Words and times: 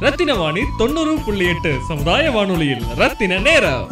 ரத்தின 0.00 0.34
வாணி 0.34 0.60
தொண்ணூறு 0.78 1.18
புள்ளி 1.24 1.46
எட்டு 1.46 1.78
சமுதாய 1.88 2.30
வானொலியில். 2.30 2.82
ரத்தின 2.94 3.38
நேரம். 3.38 3.88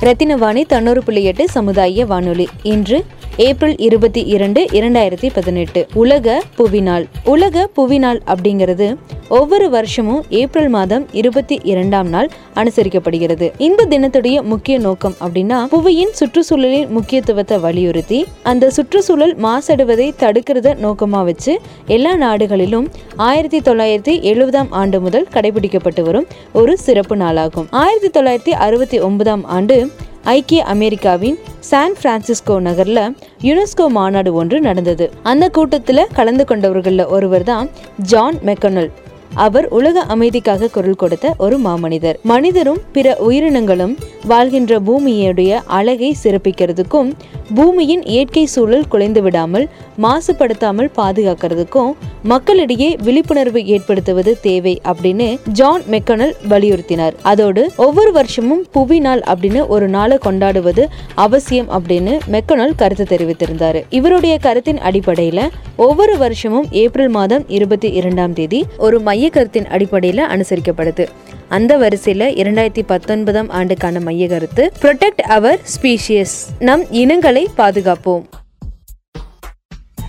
ரத்தினவாணி 0.00 0.66
தொண்ணூறு 0.66 1.02
புள்ளி 1.02 1.24
எட்டு 1.24 1.48
சமுதாய 1.48 2.06
வானொலி. 2.06 2.48
இன்று 2.62 3.06
ஏப்ரல் 3.36 3.76
இருபத்தி 3.76 4.20
இரண்டு 4.20 4.64
இரண்டாயிரத்தி 4.64 5.30
பதினெட்டு. 5.34 5.86
உலக 5.94 6.42
புவிநாள். 6.58 7.04
உலக 7.24 7.68
புவிநாள் 7.76 8.20
அப்படிங்கிறது 8.26 8.96
ஒவ்வொரு 9.28 9.70
வருஷமும் 9.70 10.24
ஏப்ரல் 10.30 10.68
மாதம் 10.68 11.06
இருபத்தி 11.12 11.60
இரண்டாம் 11.62 12.08
நாள் 12.08 12.30
அனுசரிக்கப்படுகிறது. 12.54 13.52
இந்த 13.58 13.86
தினத்துடைய 13.90 14.42
முக்கிய 14.42 14.78
நோக்கம் 14.78 15.14
அப்படின்னா 15.20 15.66
புவியின் 15.70 16.12
சுற்றுச்சூழலின் 16.12 16.88
முக்கியத்துவத்தை 16.88 17.58
வலியுறுத்தி 17.58 18.24
அந்த 18.42 18.70
சுற்றுச்சூழல் 18.70 19.36
மாசடுவதை 19.36 20.14
தடுக்கிறத 20.18 20.74
நோக்கமா 20.82 21.24
வச்சு 21.24 21.60
எல்லா 21.86 22.16
நாடுகளிலும் 22.16 22.88
ஆயிரத்தி 23.16 23.58
தொள்ளாயிரத்தி 23.58 24.20
எழுபதாம் 24.20 24.66
ஆண்டு 24.70 25.00
முதல் 25.00 25.26
கடைபிடிக்கப்பட்டு 25.32 26.02
வரும் 26.02 26.26
ஒரு 26.52 26.78
சிறப்பு 26.78 27.16
நாளாகும். 27.16 27.66
ஆயிரத்தி 27.70 28.20
தொள்ளாயிரத்தி 28.20 28.54
அறுபத்தி 28.54 29.00
ஒன்பதாம் 29.00 29.44
ஆண்டு 29.44 29.90
ஐக்கிய 30.32 30.64
அமெரிக்காவின் 30.64 31.38
சான் 31.60 31.96
பிரான்சிஸ்கோ 32.02 32.58
நகரில் 32.58 33.00
யுனெஸ்கோ 33.42 33.86
மாநாடு 33.88 34.34
ஒன்று 34.34 34.60
நடந்தது. 34.60 35.10
அந்த 35.22 35.48
கூட்டத்தில் 35.48 36.10
கலந்து 36.12 36.44
கொண்டவர்களில் 36.44 37.06
ஒருவர் 37.06 37.42
தான் 37.42 37.70
ஜான் 38.02 38.38
மெக்கனல். 38.42 38.90
அவர் 39.34 39.68
உலக 39.68 40.04
அமைதிக்காக 40.08 40.70
குரல் 40.70 40.96
கொடுத்த 40.96 41.34
ஒரு 41.38 41.58
மாமனிதர். 41.58 42.16
மனிதரும் 42.22 42.78
பிற 42.92 43.16
உயிரினங்களும் 43.18 43.96
வாழ்கின்ற 44.26 44.80
பூமியுடைய 44.80 45.60
அழகை 45.66 46.16
சிறப்பிக்கிறதுக்கும் 46.22 47.12
பூமியின் 47.54 48.02
இயற்கை 48.04 48.46
சூழல் 48.46 48.88
குலைந்து 48.88 49.22
விடாமல் 49.22 49.68
மாசுபடுத்தாமல் 50.02 50.90
பாதுகாக்கிறதுக்கும் 50.96 51.92
மக்களிடையே 52.22 52.96
விழிப்புணர்வு 53.02 53.64
ஏற்படுத்துவது 53.66 54.38
தேவை 54.40 54.80
அப்படின்னு 54.84 55.38
ஜான் 55.52 55.82
மெக்கனல் 55.86 56.36
வலியுறுத்தினார். 56.48 57.12
அதோடு 57.22 57.70
ஒவ்வொரு 57.76 58.12
வருஷமும் 58.12 58.66
புவி 58.70 58.98
நாள் 58.98 59.20
அப்படின்னு 59.20 59.66
ஒரு 59.66 59.88
நாளை 59.88 60.18
கொண்டாடுவது 60.18 60.88
அவசியம் 61.14 61.68
அப்படின்னு 61.70 62.18
மெக்கனல் 62.26 62.74
கருத்து 62.74 63.16
தெரிவித்திருந்தார். 63.16 63.82
இவருடைய 63.90 64.38
கருத்தின் 64.38 64.78
அடிப்படையில 64.78 65.48
ஒவ்வொரு 65.76 66.18
வருஷமும் 66.18 66.66
ஏப்ரல் 66.70 67.08
மாதம் 67.08 67.44
இருபத்தி 67.48 67.92
இரண்டாம் 67.92 68.32
தேதி 68.32 68.64
ஒரு 68.78 69.00
மைய 69.00 69.23
கருத்தின் 69.30 69.66
அடிப்படையில 69.66 70.22
அனுசரிக்கப்படுது. 70.28 71.06
அந்த 71.48 71.78
வரிசையில 71.78 72.28
இரண்டாயிரத்தி 72.34 72.82
பத்தொன்பதாம் 72.86 73.50
ஆண்டுக்கான 73.50 74.00
மைய 74.00 74.28
கருத்து 74.28 74.72
ப்ரொடெக்ட் 74.82 75.20
அவர் 75.20 75.60
ஸ்பீஷியஸ் 75.74 76.36
நம் 76.58 76.84
இனங்களை 76.90 77.48
பாதுகாப்போம். 77.56 78.24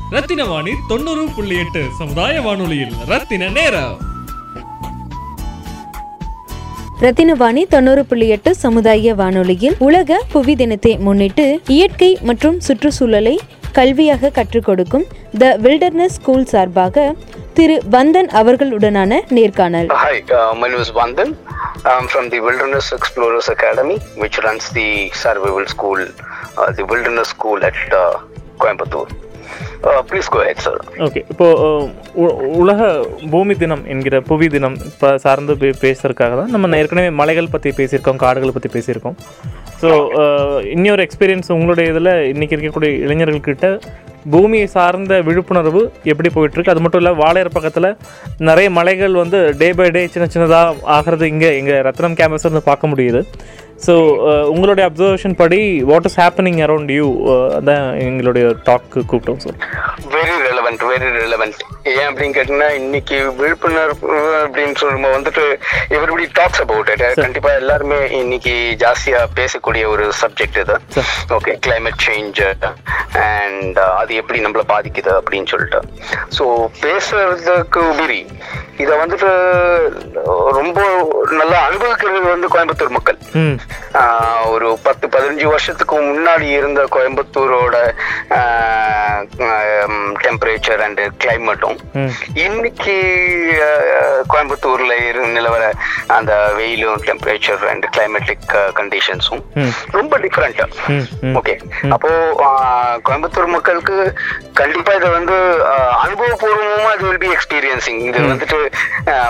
ரத்தின 0.09 0.45
வாணி 0.45 0.71
தொண்ணூறு 0.87 1.27
புள்ளி 1.35 1.57
எட்டு 1.57 1.85
சமுதாய 1.97 2.41
வானொலியில் 2.41 2.93
ரத்தின 3.07 3.49
நேரம். 3.49 3.97
ரத்தினவாணி 7.01 7.67
தொண்ணூறு 7.69 8.05
புள்ளி 8.05 8.27
எட்டு 8.27 8.55
சமுதாய 8.55 9.15
வானொலியில் 9.15 9.75
உலக 9.79 10.23
புவி 10.31 10.55
தினத்தை 10.55 10.97
முன்னிட்டு 10.97 11.59
இயற்கை 11.67 12.17
மற்றும் 12.21 12.59
சுற்றுச்சூழலை 12.59 13.39
கல்வியாக 13.73 14.31
கற்றுக் 14.31 14.63
கொடுக்கும் 14.63 15.05
த 15.37 15.57
வில்டர்னஸ் 15.57 16.15
ஸ்கூல் 16.17 16.45
சார்பாக 16.45 17.15
திரு 17.55 17.75
வந்தன் 17.89 18.29
அவர்களுடனான 18.33 19.19
நேர்காணல் 19.29 19.89
Hi, 19.97 20.15
uh, 20.31 20.51
my 20.53 20.67
name 20.67 20.81
is 20.81 20.91
Vandan. 20.91 21.29
I'm 21.91 22.07
from 22.07 22.25
the 22.29 22.39
Wilderness 22.39 22.87
Explorers 22.91 23.47
Academy, 23.49 23.97
which 24.23 24.37
runs 24.39 24.65
the 24.69 24.87
survival 25.15 25.65
school, 25.67 25.99
uh, 26.57 26.69
the 26.71 26.85
Wilderness 26.85 27.29
School 27.29 27.59
at 27.63 27.77
uh, 27.93 28.15
Coimbatore. 28.59 29.09
Uh, 29.85 30.01
please 30.03 30.27
go 30.27 30.39
ahead, 30.43 30.59
sir. 30.59 30.75
Okay 31.05 31.21
இப்போ 31.31 31.47
அஹ், 31.63 31.87
உ- 32.21 32.33
உலக 32.61 32.79
பூமி 33.33 33.55
தினம் 33.55 33.83
என்கிற 33.93 34.15
புவி 34.29 34.47
தினம் 34.49 34.77
இப்போ 34.89 35.09
சார்ந்து 35.25 35.53
பேசுறதுக்காக 35.83 36.33
தான் 36.39 36.53
நம்ம 36.55 36.79
ஏற்கனவே 36.81 37.11
மலைகள் 37.19 37.53
பற்றி 37.53 37.71
பேசியிருக்கோம் 37.79 38.21
காடுகள் 38.23 38.55
பற்றி 38.55 38.71
பேசியிருக்கோம் 38.75 39.17
ஸோ 39.81 39.89
இன்னொரு 40.73 41.03
எக்ஸ்பீரியன்ஸ் 41.07 41.55
உங்களுடைய 41.55 41.93
இதில் 41.93 42.13
இன்றைக்கி 42.33 42.55
இருக்கக்கூடிய 42.55 42.91
இளைஞர்கள்கிட்ட 43.05 43.69
பூமியை 44.33 44.67
சார்ந்த 44.75 45.15
விழிப்புணர்வு 45.27 45.81
எப்படி 46.11 46.29
போயிட்டுருக்கு? 46.35 46.73
அது 46.73 46.83
மட்டும் 46.85 47.01
இல்லை 47.01 47.13
வாழையர் 47.23 47.55
பக்கத்தில் 47.57 47.89
நிறைய 48.49 48.69
மலைகள் 48.77 49.13
வந்து 49.23 49.39
டே 49.61 49.69
பை 49.79 49.89
டே 49.95 50.01
சின்ன 50.13 50.27
சின்னதாக 50.35 50.81
ஆகிறது 50.95 51.27
இங்கே 51.33 51.51
எங்கள் 51.59 51.83
ரத்னம் 51.87 52.17
கேம்பஸ் 52.19 52.47
வந்து 52.49 52.63
பார்க்க 52.69 52.91
முடியுது. 52.93 53.21
ஸோ 53.83 53.93
உங்களுடைய 54.51 54.83
அப்சர்வேஷன் 54.89 55.35
படி 55.39 55.59
what 55.89 56.05
is 56.09 56.17
happening 56.21 56.59
around 56.65 56.91
you 56.97 57.07
அதான் 57.57 57.87
எங்களுடைய 58.05 58.45
டாக்கு 58.67 58.99
கூப்பிட்டோம் 59.11 59.41
sir 59.43 59.57
very 60.15 60.35
relevant 60.47 60.83
very 60.91 61.09
relevant 61.23 61.59
ஏன் 61.91 62.07
அப்படின்னு 62.09 62.35
கேட்டீங்கன்னா 62.37 62.69
இன்னைக்கு 62.79 63.17
விழிப்புணர்வு 63.39 64.13
அப்படின்னு 64.43 64.75
சொல்லும்போது 64.83 65.15
வந்துட்டு 65.17 65.43
எவ்ரிபடி 65.97 66.27
டாக்ஸ் 66.39 66.61
அபவுட் 66.65 66.91
இட் 66.93 67.03
கண்டிப்பா 67.23 67.51
எல்லாருமே 67.61 67.99
இன்னைக்கு 68.21 68.55
ஜாஸ்தியா 68.83 69.21
பேசக்கூடிய 69.39 69.83
ஒரு 69.93 70.05
சப்ஜெக்ட் 70.21 70.59
இது. 70.63 70.77
ஓகே 71.37 71.53
climate 71.67 71.99
சேஞ்ச் 72.07 72.41
அண்ட் 73.27 73.79
அது 74.01 74.13
எப்படி 74.21 74.39
நம்மளை 74.45 74.65
பாதிக்குது 74.73 75.13
அப்படின்னு 75.19 75.51
சொல்லிட்டு. 75.53 75.81
ஸோ 76.37 76.45
பேசுறதுக்கு 76.85 77.81
உபரி 77.91 78.21
இதை 78.83 78.93
வந்துட்டு 79.01 79.29
ரொம்ப 80.59 80.79
நல்லா 81.41 81.57
அனுபவிக்கிறது 81.67 82.33
வந்து 82.33 82.47
கோயம்புத்தூர் 82.55 82.97
மக்கள். 82.97 83.19
ஒரு 84.49 84.67
பத்து 84.83 85.05
பதினஞ்சு 85.07 85.45
வருஷத்துக்கு 85.45 85.95
முன்னாடி 86.03 86.47
இருந்த 86.57 86.81
கோயம்புத்தூரோட 86.95 87.75
டெம்பரேச்சர் 90.25 90.81
அண்ட் 90.85 91.01
கிளைமேட்டும் 91.23 91.77
இன்னைக்கு 92.45 92.95
கோயம்புத்தூர்ல 94.27 94.93
இரு 95.07 95.21
நிலவர 95.29 95.63
அந்த 96.15 96.31
வெயிலும் 96.57 96.99
டெம்பரேச்சர் 97.07 97.63
அண்ட் 97.71 97.85
கிளைமேட்டிக் 97.95 98.45
கண்டிஷன்ஸும். 98.79 99.43
ரொம்ப 99.91 100.13
டிஃப்ரெண்ட். 100.17 100.61
ஓகே 101.39 101.53
அப்போ 101.95 102.09
கோயம்புத்தூர் 103.03 103.53
மக்களுக்கு 103.55 103.95
கண்டிப்பா 104.53 104.91
இதை 104.93 105.09
வந்து 105.09 105.37
அனுபவபூர்வமா 106.03 106.91
இது 106.95 107.07
வில் 107.07 107.23
பி 107.25 107.31
எக்ஸ்பீரியன்சிங் 107.35 108.01
இது 108.09 108.19
வந்துட்டு 108.27 108.59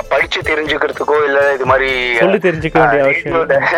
படிச்சு 0.10 0.40
தெரிஞ்சுக்கிறதுக்கோ 0.50 1.18
இல்ல 1.28 1.40
இது 1.54 1.66
மாதிரி 1.66 1.90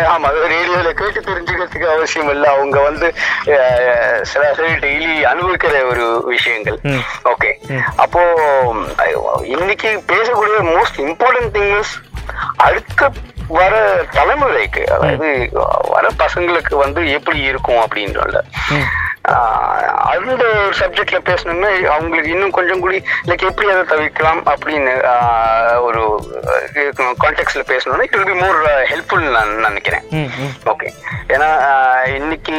ஆமா 0.08 0.28
ரேடியோல 0.48 0.90
கேட்டு 0.94 1.20
தெரிஞ்சுக்கிறதுக்கு 1.22 1.88
அவசியம் 1.88 2.30
இல்ல. 2.30 2.44
அவங்க 2.48 2.78
வந்து 2.80 3.06
அஹ், 3.52 4.20
சராசரி 4.24 4.72
டெய்லி 4.78 5.12
அனுபவிக்கிற 5.26 5.56
ஒரு 5.84 6.04
விஷயங்கள். 6.26 6.78
ஓகே 7.24 7.50
அப்போ 7.96 8.22
இன்னைக்கு 9.52 9.90
பேசக்கூடிய 10.08 10.58
மோஸ்ட் 10.70 11.00
இம்பார்ட்டன்ட் 11.04 11.54
திங் 11.54 11.74
இஸ் 11.78 11.94
அடுத்த 12.58 13.10
வர 13.50 13.74
தலைமுறைக்கு 14.12 14.82
அதாவது 14.94 15.28
வர 15.88 16.06
பசங்களுக்கு 16.18 16.74
வந்து 16.76 17.00
எப்படி 17.10 17.38
இருக்கும் 17.44 17.80
அப்படின்றல 17.82 18.40
அந்த 20.30 20.44
சப்ஜெக்ட்ல 20.78 21.18
பேசணும்னா 21.28 21.68
அவங்களுக்கு 21.94 22.30
இன்னும் 22.34 22.54
கொஞ்சம் 22.56 22.80
கூடி 22.80 22.98
லைக் 23.28 23.44
எப்படி 23.48 23.68
அதை 23.72 23.82
தவிர்க்கலாம் 23.92 24.40
அப்படின்னு 24.52 24.92
ஒரு 25.86 26.00
கான்டெக்ட்ல 27.22 27.62
பேசணும்னா 27.72 28.06
it 28.06 28.16
will 28.18 28.30
be 28.32 28.38
more 28.44 28.58
helpful 28.92 29.26
நான் 29.36 29.54
நினைக்கிறேன். 29.68 30.04
ஓகே 30.72 30.88
ஏன்னா 31.34 31.50
இன்னைக்கு 32.18 32.56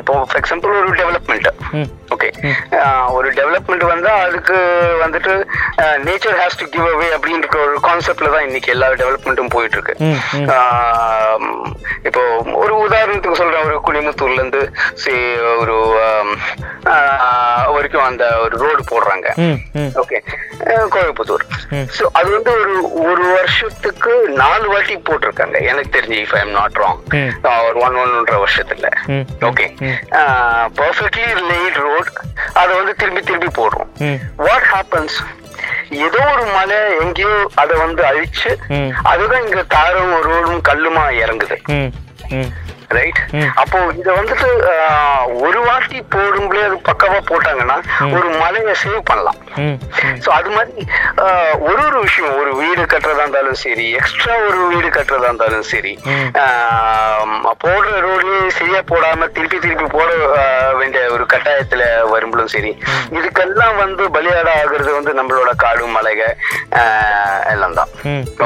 இப்போ 0.00 0.14
ஃபார் 0.28 0.40
எக்ஸாம்பிள் 0.42 0.78
ஒரு 0.80 0.92
டெவலப்மெண்ட். 1.02 1.48
ஓகே 2.14 2.28
ஒரு 3.16 3.28
டெவலப்மெண்ட் 3.40 3.84
வந்தா 3.92 4.12
அதுக்கு 4.26 4.56
வந்துட்டு 5.04 5.34
nature 6.08 6.38
has 6.42 6.60
to 6.62 6.66
give 6.74 6.88
away 6.94 7.08
அப்படின்ற 7.16 7.58
ஒரு 7.66 7.76
கான்செப்ட்ல 7.88 8.32
தான் 8.34 8.46
இன்னைக்கு 8.48 8.72
எல்லா 8.74 8.88
டெவலப்மெண்ட்டும் 9.02 9.52
போயிட்டு 9.56 9.78
இருக்கு 9.78 9.94
இப்போ 12.08 12.22
ஒரு 12.62 12.72
உதாரணத்துக்கு 12.84 13.40
சொல்றேன். 13.40 13.66
ஒரு 13.68 13.76
குனிமுத்தூர்ல 13.88 14.40
இருந்து 14.40 14.62
ஒரு 15.62 15.76
வரைக்கும் 17.74 18.06
அந்த 18.08 18.24
ஒரு 18.44 18.54
ரோடு 18.62 18.82
போடுறாங்க. 18.90 19.28
ஓகே 20.02 20.18
கோயம்புத்தூர். 20.94 21.44
ஸோ 21.98 22.04
அது 22.18 22.28
வந்து 22.36 22.50
ஒரு 22.60 22.74
ஒரு 23.10 23.24
வருஷத்துக்கு 23.36 24.12
நாலு 24.42 24.66
வாட்டி 24.72 24.94
போட்டிருக்காங்க. 25.08 25.56
எனக்கு 25.70 25.94
தெரிஞ்சு 25.96 26.18
if 26.24 26.34
I 26.38 26.40
am 26.44 26.54
not 26.58 26.78
wrong. 26.82 27.00
ஒரு 27.68 27.78
ஒன் 27.86 27.98
ஒன்ன்ற 28.02 28.36
வருஷத்துல. 28.44 28.88
ஓகே. 29.50 29.66
பர்ஃபெக்ட்லி 30.80 31.28
லேட் 31.52 31.78
ரோட் 31.86 32.01
அதை 32.54 32.76
வந்து 32.76 32.94
திரும்பி 32.94 33.20
திரும்பி 33.20 33.50
போடுறோம். 33.58 33.90
வாட் 34.36 34.68
ஹேப்பன்ஸ் 34.72 35.18
ஏதோ 35.88 36.20
ஒரு 36.32 36.44
மலை 36.52 36.78
எங்கேயோ 37.00 37.32
அதை 37.54 37.76
வந்து 37.76 38.02
அழிச்சு. 38.02 38.50
அதுதான் 39.02 39.44
இங்க 39.44 39.62
தாரும் 39.62 40.14
ரோடும் 40.22 40.62
கல்லுமா 40.68 41.04
இறங்குது. 41.22 41.58
ரைட் 42.98 43.20
அப்போ 43.62 43.78
இத 44.00 44.08
வந்துட்டு 44.18 44.48
ஒரு 45.46 45.60
வாட்டி 45.68 45.98
போடும்போதே 46.14 46.62
அது 46.68 46.76
பக்கவா 46.90 47.18
போட்டாங்கன்னா 47.30 47.76
ஒரு 48.16 48.28
மலையை 48.42 48.74
சேவ் 48.82 49.08
பண்ணலாம். 49.10 49.38
சோ 50.24 50.28
அது 50.38 50.50
மாதிரி 50.56 50.82
ஒரு 51.68 51.80
ஒரு 51.86 51.98
விஷயம் 52.06 52.36
ஒரு 52.42 52.50
வீடு 52.60 52.82
கட்டுறதா 52.92 53.22
இருந்தாலும் 53.24 53.58
சரி 53.64 53.86
எக்ஸ்ட்ரா 53.98 54.34
ஒரு 54.48 54.60
வீடு 54.72 54.88
கட்டுறதா 54.98 55.30
இருந்தாலும் 55.30 55.66
சரி 55.72 55.92
போடுற 57.64 57.94
ரோட்லயே 58.06 58.48
சரியா 58.58 58.80
போடாம 58.90 59.28
திருப்பி 59.36 59.58
திருப்பி 59.64 59.86
போட 59.96 60.10
வேண்டிய 60.80 61.02
ஒரு 61.16 61.26
கட்டாயத்துல 61.32 61.82
வரும்போதும் 62.12 62.52
சரி 62.54 62.72
இதுக்கெல்லாம் 63.18 63.76
வந்து 63.82 64.02
பலியாட 64.16 64.48
ஆகுறது 64.62 64.90
வந்து 64.98 65.12
நம்மளோட 65.20 65.50
காடு 65.64 65.86
மலைக 65.96 66.22
எல்லாம் 67.54 67.78
தான் 67.80 67.92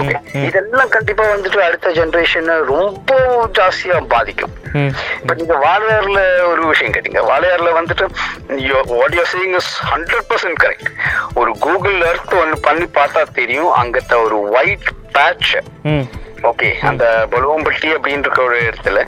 ஓகே 0.00 0.16
இதெல்லாம் 0.48 0.92
கண்டிப்பா 0.96 1.26
வந்துட்டு 1.34 1.60
அடுத்த 1.68 1.94
ஜெனரேஷன் 2.00 2.52
ரொம்ப 2.74 3.12
ஜாஸ்தியா 3.58 3.96
பாதிக்கும். 4.14 4.34
ம். 4.72 4.92
இப்ப 5.20 5.34
நீங்க 5.34 5.54
வாழையாறுல 5.56 6.20
ஒரு 6.48 6.66
விஷயம் 6.66 6.92
கேட்டீங்க. 6.92 7.20
வாழையாறுல 7.30 7.70
வந்துட்டு 7.80 8.04
what 8.98 9.14
you 9.14 9.24
saying 9.32 9.54
is 9.54 9.82
hundred 9.92 10.28
percent 10.30 10.60
correct 10.64 10.90
ஒரு 11.34 11.52
கூகுள் 11.58 12.00
எர்த் 12.00 12.34
ஒன்று 12.34 12.60
பண்ணி 12.60 12.84
பார்த்தா 12.84 13.22
தெரியும். 13.32 13.72
அங்கத்த 13.82 14.22
ஒரு 14.24 14.40
ஒயிட் 14.50 14.88
பேட்ச் 15.12 15.56
ஓகே 16.42 16.78
அந்த 16.80 17.26
பலுவம்பட்டி 17.30 17.88
அப்படின்ற 17.96 18.40
ஒரு 18.42 18.56
இடத்துல 18.62 18.98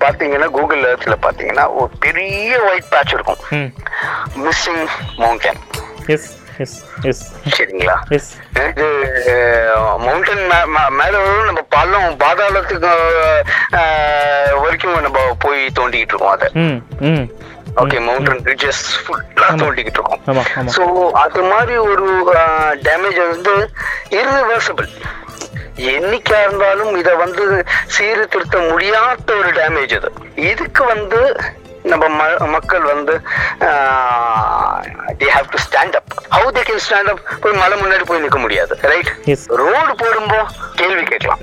பாத்தீங்கன்னா 0.00 0.48
கூகுள் 0.50 0.82
எர்த்ல 0.92 1.14
பாத்தீங்கன்னா 1.22 1.64
ஒரு 1.74 1.90
பெரிய 2.00 2.62
ஒயிட் 2.62 2.88
பேட்ச் 2.88 3.12
இருக்கும். 3.12 3.72
Missing 4.44 4.86
mountain 5.16 5.60
yes 6.06 6.28
yes 6.64 6.76
yes 7.10 7.22
சரிங்களா? 7.56 7.96
எஸ் 8.16 8.28
இது 8.70 8.86
மவுண்டன் 10.04 10.44
மேல 11.00 11.14
நம்ம 11.48 11.62
பள்ளம் 11.74 12.16
பாதாளத்துக்கு 12.22 12.92
வரைக்கும் 14.62 15.04
நம்ம 15.06 15.18
போய் 15.44 15.60
தோண்டிக்கிட்டு 15.78 16.14
இருக்கோம் 16.14 16.34
அதை. 16.36 16.48
ஓகே 17.82 17.98
மவுண்டன் 18.08 18.42
ரிட்ஜஸ் 18.50 18.84
ஃபுல்லா 19.04 19.48
தோண்டிக்கிட்டு 19.62 20.00
இருக்கோம். 20.00 20.22
ஸோ 20.76 20.82
அது 21.24 21.42
மாதிரி 21.52 21.76
ஒரு 21.92 22.08
டேமேஜ் 22.88 23.20
வந்து 23.34 23.54
irreversible. 24.20 24.90
என்னைக்கா 25.94 26.36
இருந்தாலும் 26.44 26.92
இத 27.00 27.10
வந்து 27.24 27.44
சீர்திருத்த 27.94 28.58
முடியாத 28.70 29.34
ஒரு 29.40 29.50
டேமேஜ் 29.60 29.92
அது. 29.98 30.10
இதுக்கு 30.50 30.82
வந்து 30.92 31.20
நம்ம 31.92 32.06
மக்கள் 32.54 32.84
வந்து 32.92 33.14
they 35.20 35.28
have 35.34 35.48
to 35.52 35.58
stand 35.66 35.96
up 35.98 36.12
how 36.36 36.48
they 36.56 36.62
can 36.68 36.82
stand 36.86 37.10
up 37.12 37.22
போய் 37.42 37.58
மலை 37.62 37.76
முன்னாடி 37.82 38.04
போய் 38.08 38.20
நிற்க 38.20 38.38
முடியாது 38.38 38.74
ரைட் 38.92 39.10
ரோடு 39.62 39.92
போடும்போ 40.02 40.38
கேள்வி 40.80 41.02
கேட்கலாம். 41.02 41.40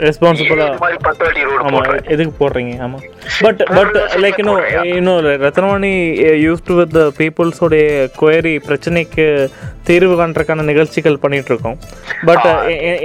போடுறேன் 1.75 2.10
எதுக்கு 2.13 2.34
போடுறீங்க? 2.40 2.74
ஆமா. 2.86 2.98
பட் 3.44 3.62
பட் 3.78 3.95
லைக் 4.24 4.40
இன்னும் 4.42 4.60
இன்னும் 4.94 5.19
ரத்னவாணி 5.45 5.92
யூஸ்டு 6.46 6.78
வித் 6.80 6.98
பீப்புள்ஸோடைய 7.19 7.86
குயரி 8.16 8.54
பிரச்சனைக்கு 8.68 9.25
தீர்வு 9.84 10.16
காண்றதுக்கான 10.19 10.63
நிகழ்ச்சிகள் 10.63 11.22
பண்ணிட்டு 11.24 11.51
இருக்கோம் 11.54 11.78
பட் 12.25 12.46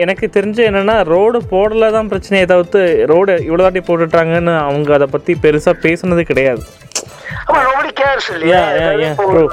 எனக்கு 0.02 0.26
தெரிஞ்சு 0.36 0.62
என்னன்னா 0.70 0.96
ரோடு 1.06 1.38
போடல 1.50 1.90
தான் 1.90 2.08
பிரச்சனையை 2.08 2.46
தவிர்த்து 2.46 2.82
ரோடு 3.06 3.32
இவ்வளோ 3.48 3.64
தாட்டி 3.66 3.82
போட்டுட்டாங்கன்னு 3.88 4.54
அவங்க 4.66 4.92
அதை 4.94 5.08
பத்தி 5.10 5.34
பெருசா 5.42 5.74
பேசுனது 5.86 6.22
கிடையாது. 6.22 6.62
ஆமா 7.46 7.60
nobody 7.64 7.90
cares 8.00 8.26
இல்லையா. 8.34 8.60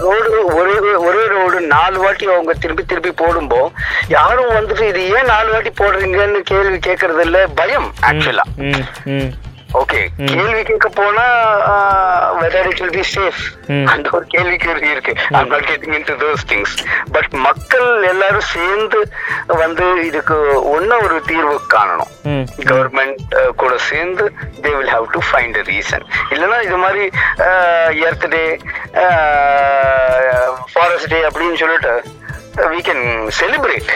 ரோடு 0.06 0.38
ஒரே 0.60 0.76
ஒரே 1.08 1.24
ரோடு 1.34 1.58
நாலு 1.68 1.98
வாட்டி 2.00 2.26
அவங்க 2.34 2.54
திருப்பி 2.64 2.84
திருப்பி 2.86 3.12
போடும்போ 3.24 3.62
யாரும் 4.10 4.54
வந்துட்டு 4.58 4.86
இது 4.92 5.02
ஏன் 5.16 5.32
நாலு 5.34 5.50
வாட்டி 5.52 5.74
போடுறீங்கன்னு 5.82 6.42
கேள்வி 6.52 6.80
கேட்கறது 6.88 7.24
இல்ல 7.28 7.42
பயம் 7.56 7.90
ஆக்சுவலா 8.10 8.46
ஓகே 9.82 10.02
கேள்வி 10.32 10.62
கேட்க 10.70 10.88
போனா 10.98 11.26
whether 12.42 12.68
it 12.72 12.82
will 12.84 12.96
be 12.98 13.06
safe. 13.16 13.42
அந்த 13.94 14.08
ஒரு 14.18 14.26
கேள்வி 14.34 14.58
கேள்வி 14.66 14.90
இருக்கு. 14.96 15.14
I'm 15.40 15.50
not 15.54 15.68
getting 15.70 15.96
into 16.10 16.16
those 16.24 16.44
things 16.52 16.74
but 17.16 17.32
மக்கள் 17.48 17.90
எல்லாரும் 18.12 18.48
சேர்ந்து 18.56 19.00
வந்து 19.64 19.86
இதுக்கு 20.10 20.38
ஒன்ன 20.76 21.00
ஒரு 21.06 21.18
தீர்வு 21.30 21.56
காணணும். 21.76 22.12
கவர்மெண்ட் 22.72 23.24
கூட 23.62 23.74
சேர்ந்து 23.92 24.26
they 24.66 24.74
will 24.78 24.94
have 24.96 25.08
to 25.16 25.22
find 25.30 25.58
a 25.62 25.66
reason 25.72 26.06
இல்லைன்னா 26.34 26.60
இது 26.68 26.78
மாதிரி 26.86 27.06
எர்த் 28.08 28.28
டே 28.36 28.44
ஃபாரஸ்ட் 30.74 31.12
டே 31.16 31.22
அப்படின்னு 31.30 31.60
சொல்லிட்டு 31.64 31.96
we 32.74 32.80
can 32.88 33.00
celebrate 33.38 33.90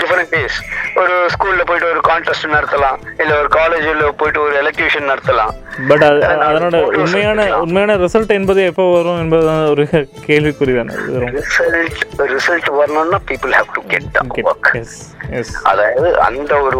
different 0.00 0.30
days 0.34 0.56
ஒரு 1.00 1.14
ஸ்கூல்ல 1.32 1.62
போயிட்டு 1.68 1.88
ஒரு 1.92 2.00
கான்டெஸ்ட் 2.08 2.46
நடத்தலாம். 2.54 2.98
இல்ல 3.22 3.32
ஒரு 3.40 3.48
காலேஜ்ல 3.56 4.10
போயிட்டு 4.20 4.40
ஒரு 4.44 4.54
எலக்யூஷன் 4.62 5.08
நடத்தலாம். 5.12 5.52
பட் 5.90 6.04
அதனோட 6.04 6.78
உண்மையான 7.02 7.46
உண்மையான 7.64 7.96
ரிசல்ட் 8.04 8.32
என்பது 8.38 8.60
எப்போ 8.70 8.84
வரும் 8.96 9.20
என்பதுதான் 9.22 9.62
ஒரு 9.72 9.84
கேள்விக்குறி 10.28 10.74
தானே. 10.78 10.94
ரிசல்ட் 11.38 12.00
ரிசல்ட் 12.34 12.70
வரணும்னா 12.80 13.20
people 13.30 13.54
have 13.58 13.72
to 13.78 13.82
get 13.92 14.20
work 14.50 14.70
அதாவது 15.70 16.08
அந்த 16.28 16.52
ஒரு 16.66 16.78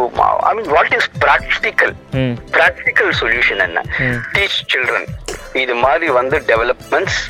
I 0.50 0.54
mean 0.60 0.70
what 0.76 0.94
is 0.98 1.10
practical 1.24 1.94
practical 2.56 3.12
solution 3.22 3.62
என்ன. 3.68 3.82
டீச் 4.36 4.60
சில்ட்ரன் 4.74 5.08
இது 5.62 5.74
மாதிரி 5.84 6.08
வந்து 6.18 6.36
டெவலப்மெண்ட்ஸ் 6.50 7.20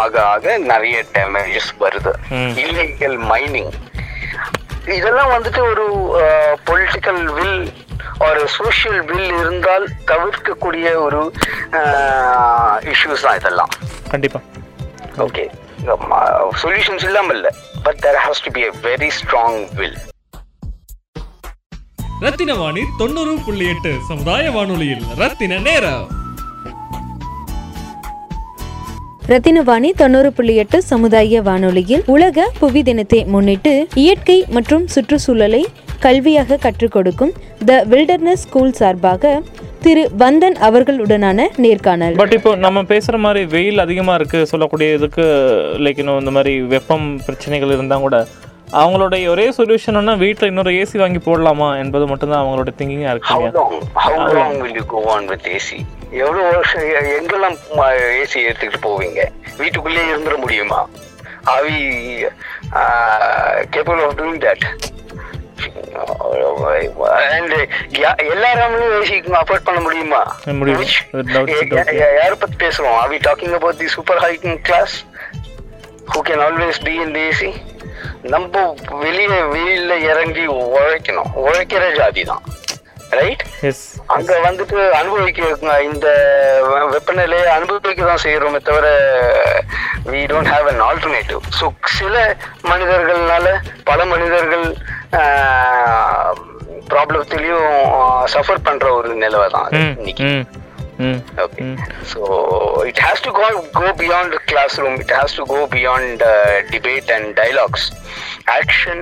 ஆக 0.00 0.14
ஆக 0.34 0.56
நிறைய 0.70 0.96
டேமேஜஸ் 1.16 1.70
வருது. 1.84 2.12
இல்லீகல் 2.62 3.18
மைனிங் 3.32 3.72
இதெல்லாம் 4.98 5.32
வந்துட்டு 5.34 5.60
ஒரு 5.72 5.84
பொலிட்டிக்கல் 6.68 7.20
வில் 7.36 7.60
ஒரு 8.26 8.42
சோஷியல் 8.56 8.98
வில் 9.10 9.30
இருந்தால் 9.42 9.86
தவிர்க்கக்கூடிய 10.10 10.86
ஒரு 11.04 11.20
இஷ்யூஸ் 12.92 13.24
தான் 13.26 13.38
இதெல்லாம். 13.40 13.70
கண்டிப்பா. 14.14 14.40
ஓகே 15.26 15.44
சொல்யூஷன்ஸ் 16.62 17.06
இல்லாமல் 17.08 17.36
இல்லை. 17.38 17.52
But 17.86 18.00
there 18.04 18.20
has 18.26 18.42
to 18.46 18.52
be 18.56 18.64
a 18.68 18.72
very 18.88 19.10
strong 19.20 19.58
will 19.78 19.98
Rathina 22.26 22.52
Vani 22.60 22.82
தொண்ணூறு 23.00 23.32
புள்ளி 23.46 23.64
எட்டு 23.72 23.92
சமுதாய 24.10 24.50
வானொலியில் 24.56 25.06
ரத்தின 25.22 25.58
நேரம். 25.68 26.04
ரத்தினவாணி 29.28 29.90
தொண்ணூறு 29.96 30.32
புள்ளி 30.32 30.54
எட்டு 30.54 30.82
சமுதாய 30.82 31.40
வானொலியில் 31.42 32.02
உலக 32.06 32.46
புவி 32.58 32.82
தினத்தை 32.82 33.24
முன்னிட்டு 33.24 33.72
இயற்கை 33.94 34.44
மற்றும் 34.48 34.86
சுற்றுச்சூழலை 34.86 35.62
கல்வியாக 36.02 36.56
கற்றுக் 36.56 36.92
கொடுக்கும் 36.92 37.32
த 37.64 37.84
வில்டர்னஸ் 37.90 38.42
ஸ்கூல் 38.44 38.72
சார்பாக 38.72 39.32
திரு 39.80 40.10
வந்தன் 40.18 40.56
அவர்களுடனான 40.66 41.46
நேர்காணல். 41.56 42.14
பட் 42.14 42.32
இப்போ 42.32 42.56
நம்ம 42.56 42.82
பேசுற 42.82 43.18
மாதிரி 43.18 43.44
வெயில் 43.46 43.78
அதிகமா 43.78 44.14
இருக்கு 44.14 44.46
சொல்லக்கூடிய 44.46 44.94
இதுக்கு 44.94 45.24
லைக் 45.78 45.98
இன்னும் 45.98 46.18
இந்த 46.18 46.30
மாதிரி 46.30 46.60
வெப்பம் 46.66 47.20
பிரச்சனைகள் 47.26 47.68
இருந்தா 47.68 47.96
கூட 47.96 48.18
அவங்களுடைய 48.80 49.28
ஒரே 49.28 49.50
சொல்யூஷன்னா 49.50 50.16
வீட்டில் 50.16 50.48
இன்னொரு 50.48 50.70
ஏசி 50.70 50.98
வாங்கி 50.98 51.18
போடலாமா 51.18 51.76
என்பது 51.78 52.06
மட்டும்தான் 52.06 52.44
அவங்களோட 52.44 52.70
திங்கிங்கா 52.78 53.20
How 53.20 53.40
இருக்கு 53.40 53.60
long? 53.60 53.82
How 54.04 54.14
long 54.38 54.54
will 54.62 54.74
you 54.80 54.86
go 54.94 55.00
on 55.14 55.28
with 55.28 55.44
AC? 55.54 55.68
எவ்வளவு 56.10 56.50
வருஷம் 56.50 56.82
எங்கெல்லாம் 57.18 57.56
ஏசி 58.22 58.40
எடுத்துக்கிட்டு 58.48 58.80
போவீங்க? 58.82 59.20
வீட்டுக்குள்ளே 59.56 60.02
இருந்துட 60.12 60.36
முடியுமா? 60.36 60.88
அவி 61.56 61.76
கேபிள் 63.70 64.02
ஆஃப் 64.04 64.16
டூயிங் 64.20 64.42
தட் 64.46 64.66
எல்லாராமலும் 68.32 68.92
ஏசி 69.00 69.16
அஃபோர்ட் 69.42 69.66
பண்ண 69.68 69.80
முடியுமா? 69.80 70.22
யாரை 72.16 72.36
பத்தி 72.42 72.56
பேசுறோம்? 72.64 72.98
We 73.12 73.20
talking 73.28 73.52
about 73.60 73.76
the 73.82 73.88
super 73.96 74.18
high 74.26 74.38
class? 74.68 74.92
Who 76.12 76.20
can 76.28 76.40
always 76.46 76.76
be 76.88 76.94
in 77.04 77.10
the 77.14 77.22
AC? 77.28 77.42
நம்ம 78.34 78.52
வெளியே 79.02 79.40
வெயில்ல 79.54 79.94
இறங்கி 80.10 80.44
உழைக்கணும். 80.74 81.32
உழைக்கிற 81.44 81.84
ஜாதி 81.96 82.24
தான் 82.24 82.44
ரைட் 83.18 83.42
அங்க 84.14 84.32
வந்துட்டு 84.44 84.78
அனுபவிக்க 85.00 85.40
இந்த 85.88 86.06
வெப்பநிலையை 86.94 87.48
அனுபவிக்க 87.56 88.00
தான் 88.02 88.22
செய்யறோமே 88.24 88.60
தவிர 88.62 88.86
we 90.10 90.20
don't 90.30 90.50
have 90.54 90.68
an 90.72 90.82
alternative 90.88 91.40
so 91.58 91.66
சில 91.98 92.14
மனிதர்கள்னால 92.64 93.46
பல 93.84 94.00
மனிதர்கள் 94.04 94.66
ப்ராப்ளத்திலையும் 96.90 97.68
சஃபர் 98.34 98.64
பண்ற 98.66 98.86
ஒரு 98.92 99.10
நிலவை 99.22 99.48
தான் 99.50 99.68
இன்னைக்கு. 99.94 100.28
ம் 100.99 101.05
ம் 101.07 101.19
Okay. 101.43 101.67
So 102.11 102.21
it 102.83 102.97
has 103.05 103.19
to 103.25 103.31
go 103.31 103.47
go 103.73 103.89
beyond 104.01 104.27
the 104.35 104.41
classroom. 104.51 104.95
It 105.03 105.11
has 105.19 105.31
to 105.33 105.43
go 105.53 105.59
beyond 105.67 106.23
uh, 106.23 106.33
debate 106.75 107.09
and 107.09 107.27
dialogues. 107.35 107.83
Action 108.59 108.99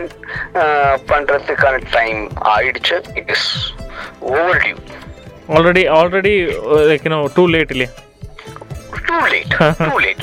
uh, 0.62 0.94
பண்றதுக்கான 1.12 1.82
டைம் 1.98 2.20
ஆயிடுச்சு 2.56 2.98
it 3.20 3.32
is 3.36 3.48
overdue 4.66 4.76
already 5.58 5.84
already 6.00 6.36
like 6.90 7.08
இன்னும் 7.10 7.30
டூ 7.38 7.46
லேட் 7.56 7.74
இல்லையா 7.76 7.92
too 9.13 9.21
late 9.33 9.55
too 9.87 9.95
late 10.05 10.23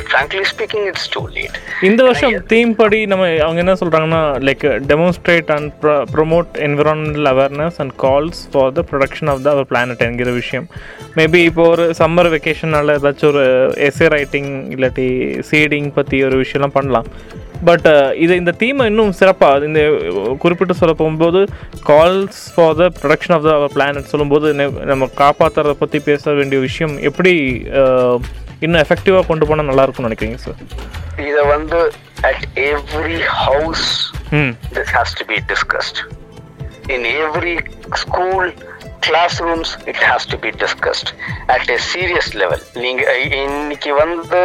speaking 0.51 0.85
it's 0.91 1.07
too 1.15 1.21
late 1.35 1.57
இந்த 1.87 2.01
வருஷம் 2.07 2.35
theme 2.53 2.71
படி 2.81 2.99
நம்ம 3.11 3.25
அவங்க 3.45 3.59
என்ன 3.63 3.75
சொல்றாங்கன்னா 3.81 4.21
like 4.47 4.65
demonstrate 4.91 5.51
and 5.57 5.73
promote 6.13 6.59
environmental 6.67 7.29
awareness 7.33 7.79
and 7.83 7.93
calls 8.05 8.41
for 8.53 8.71
the 8.77 8.83
protection 8.91 9.31
of 9.33 9.43
the 9.45 9.49
our 9.55 9.69
planet 9.71 10.05
என்கிற 10.07 10.31
விஷயம். 10.39 10.67
மேபி 11.19 11.41
இப்போ 11.49 11.65
ஒரு 11.73 11.85
சம்மர் 12.01 12.31
வெக்கேஷனால 12.35 12.95
ஏதாச்சும் 12.99 13.31
ஒரு 13.33 13.45
எஸ்ஏ 13.89 14.09
ரைட்டிங் 14.17 14.51
இல்லாட்டி 14.75 15.07
சீடிங் 15.51 15.91
பற்றி 15.99 16.19
ஒரு 16.29 16.37
விஷயம்லாம் 16.43 16.77
பண்ணலாம். 16.79 17.09
பட் 17.67 17.87
இது 18.23 18.33
இந்த 18.41 18.51
தீமை 18.59 18.83
இன்னும் 18.89 19.15
சிறப்பாக 19.21 19.65
இந்த 19.69 19.81
குறிப்பிட்டு 20.43 20.79
சொல்ல 20.81 20.93
போகும்போது 20.99 21.39
calls 21.89 22.43
for 22.53 22.77
the 22.81 22.85
protection 22.99 23.35
of 23.37 23.47
the 23.47 23.51
our 23.57 23.73
planet 23.77 24.11
சொல்லும்போது 24.11 24.47
நம்ம 24.91 25.09
காப்பாற்றுறத 25.23 25.75
பற்றி 25.81 25.99
பேச 26.11 26.33
வேண்டிய 26.39 26.59
விஷயம் 26.67 26.95
எப்படி 27.09 27.33
இன்னும் 28.65 28.81
எஃபெக்டிவாக 28.85 29.27
கொண்டு 29.27 29.47
போனால் 29.49 29.69
நல்லா 29.69 29.83
இருக்கும்னு 29.85 30.09
நினைக்கிறீங்க 30.09 30.39
சார் 30.45 30.61
இத 31.29 31.39
வந்து 31.55 31.79
at 32.29 32.41
every 32.73 33.19
house 33.45 33.85
ம் 34.39 34.53
this 34.77 34.89
has 34.97 35.11
to 35.19 35.25
be 35.31 35.37
discussed 35.53 35.99
in 36.95 37.01
every 37.23 37.55
school 38.03 38.43
classrooms 39.07 39.69
it 39.91 39.99
has 40.09 40.21
to 40.31 40.37
be 40.45 40.49
discussed 40.63 41.09
at 41.55 41.65
a 41.75 41.79
serious 41.93 42.27
level 42.41 42.61
நீங்க 42.85 43.03
இன்னைக்கு 43.43 43.91
வந்து 44.03 44.41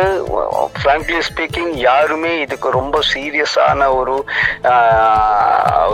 frankly 0.84 1.20
speaking 1.30 1.70
யாருமே 1.88 2.32
இதுக்கு 2.44 2.70
ரொம்ப 2.80 2.98
சீரியஸான 3.12 3.88
ஒரு 4.00 4.16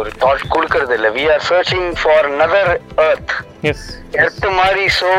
ஒரு 0.00 0.12
தாட் 0.24 0.50
கொடுக்கறது 0.54 0.94
இல்லை 0.98 1.26
are 1.36 1.44
searching 1.52 1.86
for 2.04 2.18
another 2.34 2.66
earth 3.08 3.32
yes 3.38 3.49
earth 3.62 4.46
மாதிரி 4.58 4.84
ஸோ 5.00 5.10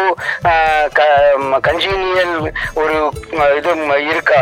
கன்ஜீனியல் 1.68 2.36
ஒரு 2.74 2.96
இது 3.58 3.72
இருக்கா? 4.12 4.42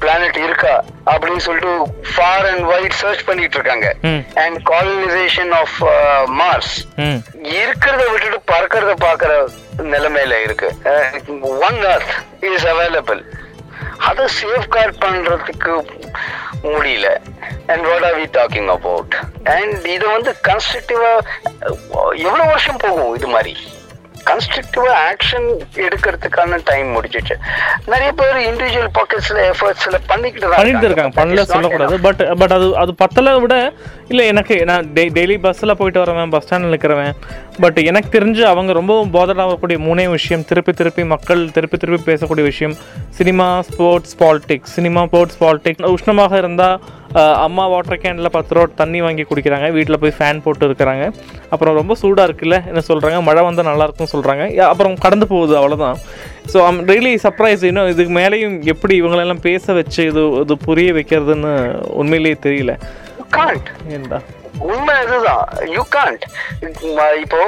பிளானட் 0.00 0.38
இருக்கா? 0.46 0.74
அப்படின்னு 1.12 1.42
சொல்லிட்டு 1.46 1.72
ஃபார் 2.14 2.46
அண்ட் 2.50 2.64
வைட் 2.70 2.98
சர்ச் 3.02 3.24
பண்ணிட்டு 3.24 3.58
இருக்காங்க. 3.58 3.88
அண்ட் 4.44 4.58
காலனைசேஷன் 4.72 5.52
ஆஃப் 5.60 5.78
மார்ஸ் 6.40 6.74
இருக்கிறத 7.58 8.02
விட்டுட்டு 8.12 8.40
பறக்கிறத 8.52 8.94
பார்க்குற 9.06 9.32
நிலைமையில 9.94 10.42
இருக்கு. 10.46 10.70
ஒன் 11.68 11.80
earth 11.94 12.12
இஸ் 12.52 12.66
அவைலபிள் 12.66 13.22
அதை 14.08 14.24
சேஃப்கார்ட் 14.40 14.98
பண்றதுக்கு 15.04 15.72
முடியல. 16.62 17.08
And 17.66 17.84
what 17.84 18.04
are 18.04 18.18
we 18.20 18.24
talking 18.24 18.66
about 18.66 19.14
and 19.44 19.86
இது 19.86 20.08
வந்து 20.08 20.34
கன்ஸ்ட்ரக்டிவா 20.48 21.18
எவ்வளவு 22.14 22.46
வருஷம் 22.46 22.76
போகும் 22.76 23.14
இது 23.14 23.26
மாதிரி? 23.26 23.56
கன்ஸ்ட்ரக்டிவா 24.28 24.92
ஆக்ஷன் 25.08 25.46
எடுக்கிறதுக்கான 25.84 26.58
டைம் 26.64 26.88
முடிச்சிச்சு 26.94 27.34
நிறைய 27.86 28.10
பேர் 28.12 28.38
இண்டிவிஜுவல் 28.44 28.92
பாக்கெட்ஸ்ல 28.98 29.38
எஃபர்ட்ஸ்ல 29.50 29.98
பண்ணிக்கிட்டு 30.06 30.50
பண்ணிட்டு 30.52 30.88
இருக்காங்க 30.88 31.14
பண்ணல 31.18 31.44
சொல்லக்கூடாது. 31.48 31.98
பட் 32.00 32.22
பட் 32.40 32.54
அது 32.56 32.68
அது 32.76 32.94
பத்தலை 33.02 33.34
விட 33.40 33.56
இல்லை 34.08 34.24
எனக்கு 34.26 34.56
நான் 34.64 34.86
டெய் 34.94 35.12
டெய்லி 35.16 35.36
பஸ்ஸில் 35.40 35.76
போயிட்டு 35.76 36.02
வரவன் 36.02 36.30
பஸ் 36.30 36.46
ஸ்டாண்டில் 36.46 36.74
நிற்கிறவன் 36.74 37.14
பட் 37.60 37.78
எனக்கு 37.84 38.10
தெரிஞ்சு 38.12 38.42
அவங்க 38.44 38.72
ரொம்பவும் 38.72 39.12
போதர் 39.12 39.42
ஆகக்கூடிய 39.44 39.78
மூணே 39.80 40.06
விஷயம் 40.10 40.44
திருப்பி 40.44 40.72
திருப்பி 40.72 41.04
மக்கள் 41.06 41.42
திருப்பி 41.50 41.76
திருப்பி 41.76 42.06
பேசக்கூடிய 42.10 42.44
விஷயம் 42.44 42.76
cinema 43.10 43.48
sports 43.68 44.16
politics 44.20 44.72
cinema 44.72 45.02
sports 45.06 45.40
politics 45.40 45.88
உஷ்ணமாக 45.92 46.32
இருந்தால் 46.36 46.76
அம்மா 47.44 47.64
வாட்டர் 47.72 48.00
கேனில் 48.02 48.34
பத்து 48.36 48.54
ரூபா 48.56 48.74
தண்ணி 48.80 48.98
வாங்கி 49.04 49.24
குடிக்கிறாங்க. 49.28 49.68
வீட்டில் 49.76 50.00
போய் 50.02 50.14
ஃபேன் 50.18 50.42
போட்டு 50.44 50.64
இருக்கிறாங்க. 50.68 51.04
அப்புறம் 51.52 51.76
ரொம்ப 51.80 51.94
சூடாக 52.02 52.28
இருக்குல்ல? 52.28 52.56
என்ன 52.70 52.82
சொல்கிறாங்க 52.88 53.20
மழை 53.28 53.42
வந்தால் 53.46 53.68
நல்லா 53.70 53.86
இருக்கும்னு 53.86 54.14
சொல்கிறாங்க 54.14 54.44
அப்புறம் 54.70 54.96
கடந்து 55.04 55.28
போகுது 55.34 55.54
அவ்வளோதான் 55.60 55.98
ஸோ 56.52 56.58
ஐம் 56.68 56.80
ரியலி 56.90 57.14
சர்ப்ரைஸ் 57.24 57.64
இன்னும் 57.70 57.90
இதுக்கு 57.92 58.14
மேலேயும் 58.20 58.56
எப்படி 58.74 58.94
இவங்களெல்லாம் 59.02 59.44
பேச 59.48 59.72
வச்சு 59.80 60.00
இது 60.10 60.24
இது 60.42 60.56
புரிய 60.66 60.92
வைக்கிறதுன்னு 60.98 61.52
உண்மையிலேயே 62.02 62.38
தெரியல. 62.46 62.74
ஏன்டா 63.96 64.20
உண்மை 64.58 64.94
அதுதான் 64.94 65.44
யூ 65.74 65.82
காண்ட் 65.96 66.24
இப்போ 67.22 67.40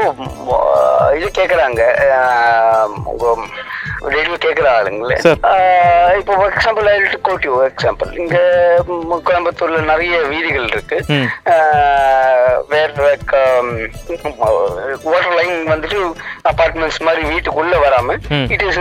இது 1.18 1.28
கேக்குறாங்க 1.38 1.82
ரேடியோ 4.12 4.36
கேக்குற 4.42 4.66
ஆளுங்களே. 4.76 5.16
இப்போ 6.18 6.32
for 6.36 6.52
example 6.52 6.86
I 6.92 6.96
quote 7.26 7.44
you 7.48 7.54
example 7.64 8.10
இங்க 8.22 8.36
கோயம்புத்தூர்ல 9.26 9.80
நிறைய 9.90 10.14
வீதிகள் 10.32 10.68
இருக்கு. 10.74 10.98
வேற 12.72 12.88
வாட்டர் 15.04 15.36
லைன் 15.38 15.56
வந்துட்டு 15.72 15.98
அபார்ட்மெண்ட்ஸ் 16.52 17.00
மாதிரி 17.08 17.22
வீட்டுக்குள்ள 17.32 17.74
வராம. 17.86 18.16
It 18.54 18.64
is 18.68 18.80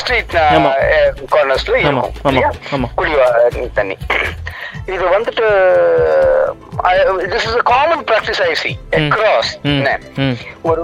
street. 0.00 0.36
கார்னர்ஸ்ல 1.36 1.76
இருக்கும். 1.76 2.90
குடிவா 2.98 3.28
தண்ணி. 3.78 3.96
இது 4.94 5.04
வந்துட்டு 5.12 5.46
this 7.36 7.48
is 7.48 7.56
common 7.64 8.04
practice 8.04 8.42
I 8.42 8.54
see 8.54 8.78
across. 8.90 9.50
ஒரு 10.62 10.82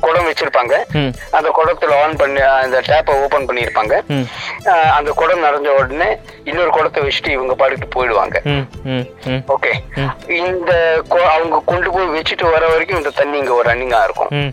குடம் 0.00 0.26
வச்சிருப்பாங்க. 0.26 0.74
ம். 0.92 1.14
அந்த 1.30 1.48
குடத்துல 1.58 2.02
ஆன் 2.02 2.16
பண்ணி 2.16 2.40
அந்த 2.40 2.80
டேப்பை 2.80 3.22
ஓபன் 3.22 3.46
பண்ணியிருப்பாங்க. 3.46 4.00
அஹ், 4.64 4.90
அந்த 4.90 5.10
குடம் 5.10 5.42
நிறைஞ்ச 5.44 5.68
உடனே 5.68 6.16
இன்னொரு 6.44 6.70
குடத்தை 6.70 7.02
வச்சுட்டு 7.02 7.28
இவங்க 7.28 7.54
பாட்டுட்டு 7.54 7.88
போயிடுவாங்க. 7.94 8.36
ஓகே 9.48 9.72
இந்த 10.28 11.02
கொ- 11.10 11.28
அவங்க 11.36 11.62
கொண்டு 11.66 11.90
போய் 11.90 12.08
வச்சுட்டு 12.08 12.50
வர 12.50 12.68
வரைக்கும் 12.68 12.96
இந்த 12.96 13.10
தண்ணி 13.10 13.38
இங்க 13.38 13.52
ஒரு 13.52 13.70
ரன்னிங்கா 13.70 14.04
இருக்கும். 14.04 14.52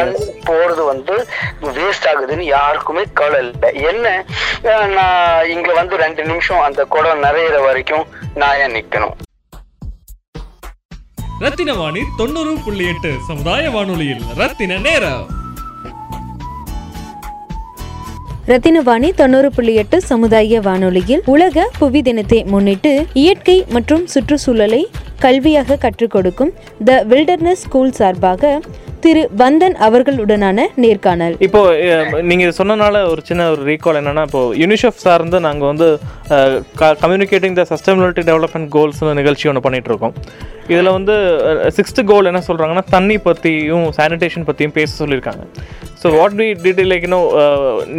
போறது 0.48 0.84
வந்து 0.84 1.28
வேஸ்ட் 1.60 2.06
ஆகுதுன்னு 2.10 2.40
யாருக்குமே 2.40 3.02
கவலை 3.12 3.50
இல்லை. 3.50 3.82
என்ன? 3.82 4.24
நான் 4.86 5.48
இங்க 5.48 5.72
வந்து 5.72 5.96
ரெண்டு 5.96 6.24
நிமிஷம் 6.24 6.60
அந்த 6.60 6.84
குடம் 6.84 7.18
நிறையிற 7.18 7.60
வரைக்கும் 7.60 8.06
நான் 8.34 8.56
ஏன் 8.56 8.74
நிக்கணும்? 8.74 9.16
ரத்தின 11.40 11.74
வாணி 11.74 12.00
தொண்ணூறு 12.16 12.56
புள்ளி 12.64 12.88
எட்டு 12.88 13.16
சமுதாய 13.26 13.70
வானொலியில் 13.70 14.24
ரத்தின 14.36 14.78
நேரம். 14.78 15.39
ரத்தினவாணி 18.50 19.08
தொண்ணூறு 19.14 19.48
புள்ளி 19.50 19.72
எட்டு 19.74 19.96
சமுதாய 20.00 20.60
வானொலியில் 20.60 21.22
உலக 21.26 21.66
புவி 21.78 22.00
தினத்தை 22.02 22.38
முன்னிட்டு 22.44 22.92
இயற்கை 23.14 23.56
மற்றும் 23.68 24.04
சுற்றுச்சூழலை 24.06 24.80
கல்வியாக 25.20 25.76
கற்றுக் 25.76 26.10
கொடுக்கும் 26.10 26.52
த 26.84 26.96
வில்டர்னஸ் 27.04 27.62
ஸ்கூல் 27.62 27.92
சார்பாக 27.92 28.52
திரு 29.04 29.22
வந்தன் 29.40 29.76
அவர்களுடனான 29.86 30.64
நேர்காணல். 30.82 31.34
இப்போ 31.46 31.60
நீங்க 32.30 32.46
சொன்னனால 32.58 33.02
ஒரு 33.12 33.22
சின்ன 33.28 33.46
ஒரு 33.52 33.62
ரீகால் 33.68 33.98
என்னன்னா 34.00 34.22
இப்போ 34.28 34.40
யூனிசெஃப் 34.62 35.02
சார்ந்து 35.04 35.38
நாங்க 35.46 35.62
வந்து 35.70 35.86
கம்யூனிகேட்டிங் 37.02 37.56
த 37.58 37.64
சஸ்டைனபிலிட்டி 37.72 38.22
டெவலப்மெண்ட் 38.30 38.68
கோல்ஸ்னு 38.76 39.14
நிகழ்ச்சி 39.20 39.50
ஒன்று 39.50 39.64
பண்ணிட்டு 39.66 39.90
இருக்கோம் 39.92 40.14
இதில் 40.72 40.90
வந்து 40.96 41.14
சிக்ஸ்த் 41.76 42.02
கோல் 42.10 42.30
என்ன 42.30 42.42
சொல்கிறாங்கன்னா 42.48 42.84
தண்ணி 42.96 43.16
பற்றியும் 43.28 43.86
சானிடேஷன் 43.98 44.48
பற்றியும் 44.50 44.76
பேச 44.78 44.90
சொல்லியிருக்காங்க. 45.02 45.44
So 46.02 46.12
what 46.18 46.36
we 46.40 46.48
detail 46.66 46.92
like 46.92 47.08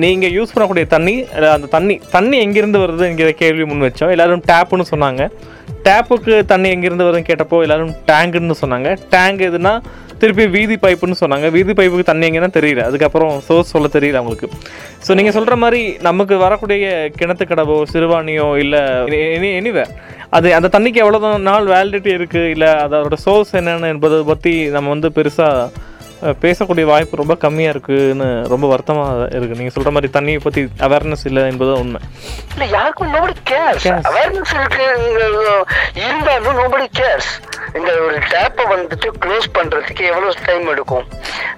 நீங்கள் 0.03 0.33
யூஸ் 0.37 0.53
பண்ணக்கூடிய 0.53 0.85
தண்ணி 0.95 1.15
அந்த 1.55 1.69
தண்ணி 1.75 1.97
தண்ணி 2.15 2.37
எங்கேருந்து 2.45 2.83
வருதுங்கிற 2.83 3.31
கேள்வி 3.41 3.65
முன் 3.71 3.87
வச்சோம். 3.87 4.13
எல்லோரும் 4.15 4.45
டேப்புன்னு 4.51 4.91
சொன்னாங்க. 4.93 5.23
டேப்புக்கு 5.87 6.33
தண்ணி 6.53 6.69
எங்கேருந்து 6.75 7.05
வருதுன்னு 7.07 7.29
கேட்டப்போ 7.31 7.59
எல்லோரும் 7.65 7.93
டேங்குன்னு 8.09 8.57
சொன்னாங்க. 8.63 8.89
டேங்க் 9.13 9.43
எதுனா 9.49 9.73
திருப்பி 10.21 10.45
வீதி 10.55 10.75
பைப்புன்னு 10.85 11.19
சொன்னாங்க. 11.21 11.47
வீதி 11.55 11.73
பைப்புக்கு 11.79 12.05
தண்ணி 12.09 12.27
எங்கன்னா 12.29 12.51
தெரியல. 12.57 12.81
அதுக்கப்புறம் 12.89 13.33
சோர்ஸ் 13.47 13.73
சொல்ல 13.75 13.89
தெரியல 13.97 14.21
அவங்களுக்கு. 14.21 14.49
ஸோ 15.05 15.11
நீங்கள் 15.19 15.35
சொல்கிற 15.37 15.55
மாதிரி 15.63 15.81
நமக்கு 16.09 16.37
வரக்கூடிய 16.45 16.89
கிணத்து 17.19 17.45
கடவோ 17.51 17.77
சிறுவாணியோ 17.93 18.47
இல்லை 18.63 18.81
எனி 19.35 19.51
எனிவே 19.61 19.85
அது 20.37 20.49
அந்த 20.57 20.67
தண்ணிக்கு 20.73 20.99
எவ்வளோ 21.03 21.31
நாள் 21.49 21.65
வேலிடிட்டி 21.75 22.11
இருக்குது 22.17 22.51
இல்லை 22.55 22.69
அதோட 22.83 23.15
சோர்ஸ் 23.25 23.53
என்னென்னு 23.59 23.87
என்பதை 23.93 24.19
பற்றி 24.29 24.53
நம்ம 24.75 24.89
வந்து 24.95 25.09
பெருசாக 25.17 25.89
பேசக்கூடிய 26.41 26.85
வாய்ப்பு 26.85 27.15
ரொம்ப 27.15 27.37
கம்மியாக 27.41 27.69
இருக்குன்னு 27.69 28.47
ரொம்ப 28.47 28.67
வருத்தமாக 28.67 29.27
இருக்குது 29.29 29.57
நீங்கள் 29.57 29.71
சொல்கிற 29.71 29.91
மாதிரி 29.91 30.11
தண்ணியை 30.13 30.39
பற்றி 30.41 30.61
அவேர்னஸ் 30.79 31.25
இல்லை 31.25 31.43
என்பது 31.47 31.79
உண்மை 31.79 32.01
இல்ல 32.53 32.65
யாருக்கும் 32.71 33.13
நோபடி 33.13 33.35
கேர்ஸ். 33.45 33.87
அவேர்னஸ் 34.09 34.53
இருக்கு 34.53 34.85
இருந்தாலும் 36.01 36.59
நோபடி 36.59 36.87
கேர்ஸ் 36.99 37.31
இந்த 37.75 37.91
ஒரு 38.01 38.17
டேப்பை 38.31 38.63
வந்துட்டு 38.65 39.07
க்ளோஸ் 39.19 39.47
பண்றதுக்கு 39.53 40.03
எவ்வளவு 40.05 40.45
டைம் 40.45 40.67
எடுக்கும் 40.67 41.05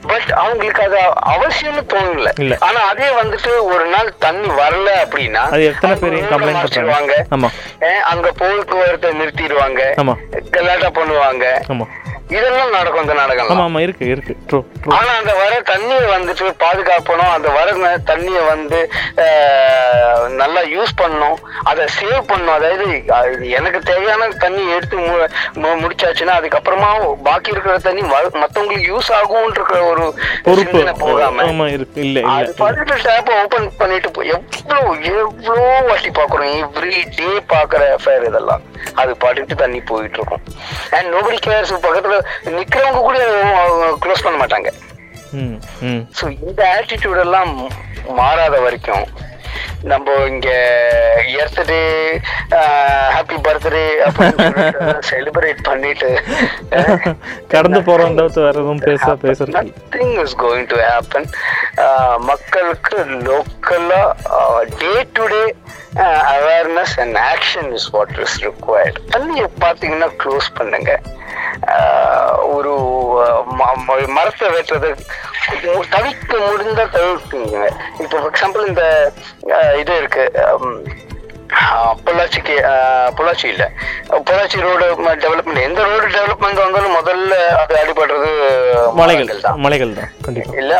பட் 0.07 0.29
அவங்களுக்கு 0.33 0.81
அது 0.83 0.99
அவசியம்னு 1.33 1.83
தோணல 1.93 2.31
இல்ல. 2.37 2.53
ஆனா 2.59 2.79
அதே 2.83 3.09
வந்துட்டு 3.11 3.51
ஒரு 3.65 3.85
நாள் 3.85 4.17
தண்ணி 4.17 4.49
வரல 4.59 4.89
அப்படின்னா 5.03 5.43
அது 5.49 5.63
எத்தனை. 5.63 5.95
பண்றாங்க. 5.99 7.13
ஆமா. 7.35 7.49
ஏன், 7.81 8.01
அங்க 8.03 8.27
போக்குவரத்தை 8.31 9.09
நிறுத்திடுவாங்க. 9.13 9.81
கலாட்டா 10.51 10.89
பண்ணுவாங்க 10.91 11.45
ஆமாம் 11.67 11.91
இதெல்லாம் 12.35 12.73
நடக்கும் 12.75 13.03
இந்த 13.05 13.15
நாடகம் 13.19 13.49
ஆமா 13.53 13.63
ஆமா 13.69 13.79
இருக்கு 13.85 14.05
இருக்கு. 14.13 14.33
ஆனா 14.97 15.11
அந்த 15.19 15.33
வர 15.39 15.53
தண்ணியை 15.71 16.05
வந்துட்டு 16.13 16.45
பாதுகாக்கணும் 16.63 17.31
அந்த 17.35 17.49
வர 17.57 17.97
தண்ணியை 18.09 18.41
வந்து 18.51 18.79
நல்லா 20.41 20.61
யூஸ் 20.75 20.93
பண்ணணும் 21.01 21.37
அதை 21.71 21.83
சேவ் 21.97 22.21
பண்ணணும். 22.31 22.55
அதாவது 22.57 22.85
அது 23.17 23.49
எனக்கு 23.57 23.79
தேவையான 23.89 24.29
தண்ணி 24.45 24.63
எடுத்து 24.75 24.97
முடிச்சாச்சுன்னா 25.83 26.37
அதுக்கப்புறமா 26.39 26.89
பாக்கி 27.27 27.53
இருக்கிற 27.53 27.75
தண்ணி 27.87 28.03
மத்தவங்களுக்கு 28.11 28.89
யூஸ் 28.91 29.11
ஆகும்ன்ற 29.19 29.81
ஒரு 29.89 30.05
சிந்தனை 30.61 30.93
போகாம. 31.03 31.43
ஆமா 31.49 31.67
இருக்கு. 31.75 31.99
இல்ல 32.07 32.25
அது 32.35 32.53
பாட்டு 32.61 32.97
டேப் 33.07 33.31
ஓபன் 33.41 33.69
பண்ணிட்டு 33.81 34.09
எவ்வளவு 34.35 34.91
எவ்வளோ 35.13 35.67
வாட்டி 35.89 36.09
பாக்குறோம். 36.19 36.53
எவ்ரி 36.63 36.95
டே 37.19 37.29
பாக்குற 37.53 37.81
அஃபேர் 37.97 38.27
இதெல்லாம். 38.29 38.63
அது 39.01 39.11
பாட்டுட்டு 39.23 39.55
தண்ணி 39.63 39.79
போயிட்டு 39.91 40.17
இருக்கும். 40.19 40.43
அண்ட் 40.97 41.09
நோபடி 41.13 41.37
கேர்ஸ் 41.47 41.73
பக்கத்துல 41.85 42.12
நிக்கிறவங்க 42.57 43.01
கூட 43.01 43.17
க்ளோஸ் 44.03 44.25
பண்ண 44.25 44.37
மாட்டாங்க. 44.43 44.71
ஸோ 46.17 46.25
இந்த 46.39 46.61
ஆட்டிடியூட் 46.77 47.21
எல்லாம் 47.25 47.53
மாறாத 48.19 48.55
வரைக்கும் 48.65 49.05
நம்ம 49.91 50.11
இங்க 50.27 50.49
எர்த்டே 51.39 51.79
ஹாப்பி 53.15 53.37
பர்த்டே 53.45 53.81
செலிப்ரேட் 55.09 55.61
பண்ணிட்டு 55.67 56.09
கடந்து 57.53 57.79
போறோம் 57.87 58.15
வேற 58.19 58.53
எதுவும் 58.53 58.83
பேச 58.85 59.15
பேசுறது 59.23 59.55
nothing 59.57 60.15
is 60.23 60.37
going 60.43 60.69
to 60.71 60.77
happen 60.85 61.27
மக்களுக்கு 62.17 62.97
லோக்கலா 62.97 64.01
day 64.79 65.05
to 65.13 65.27
day 65.27 65.55
awareness 66.33 66.99
and 66.99 67.17
action 67.17 67.73
is 67.73 67.89
what 67.89 68.17
is 68.17 68.43
required 68.43 68.99
தண்ணியை 69.11 69.47
பார்த்தீங்கன்னா 69.61 70.09
க்ளோஸ் 70.23 70.55
பண்ணுங்க. 70.55 70.99
ஒரு 72.41 72.71
ம- 73.57 73.77
ம- 73.87 74.07
மரத்தை 74.07 74.49
வெட்டுறது 74.49 74.89
மு- 75.63 75.89
தவிர்க்க 75.89 76.37
முடிந்தா 76.37 76.85
தவிர்க்குங்க 76.89 77.69
இப்போ 77.99 78.17
ஃபார் 78.19 78.31
எக்ஸாம்பிள் 78.31 78.67
இந்த 78.67 79.11
இது 79.79 79.97
இருக்கு 79.97 80.25
பொள்ளாச்சிக்கு 82.05 82.55
பொள்ளாச்சி 83.15 83.47
இல்ல 83.47 83.63
பொள்ளாச்சி 84.27 84.57
ரோடு 84.59 84.85
டெவலப்மெண்ட் 85.23 85.63
எந்த 85.63 85.81
ரோடு 85.83 86.07
டெவலப்மெண்ட் 86.15 86.63
வந்தாலும் 86.63 86.95
முதல்ல 86.95 87.35
அது 87.53 87.75
அடிபடுறது 87.81 88.31
மலைகள் 88.93 89.43
தான் 89.45 89.59
மலைகள் 89.59 89.93
தான் 89.93 90.11
இல்ல 90.53 90.73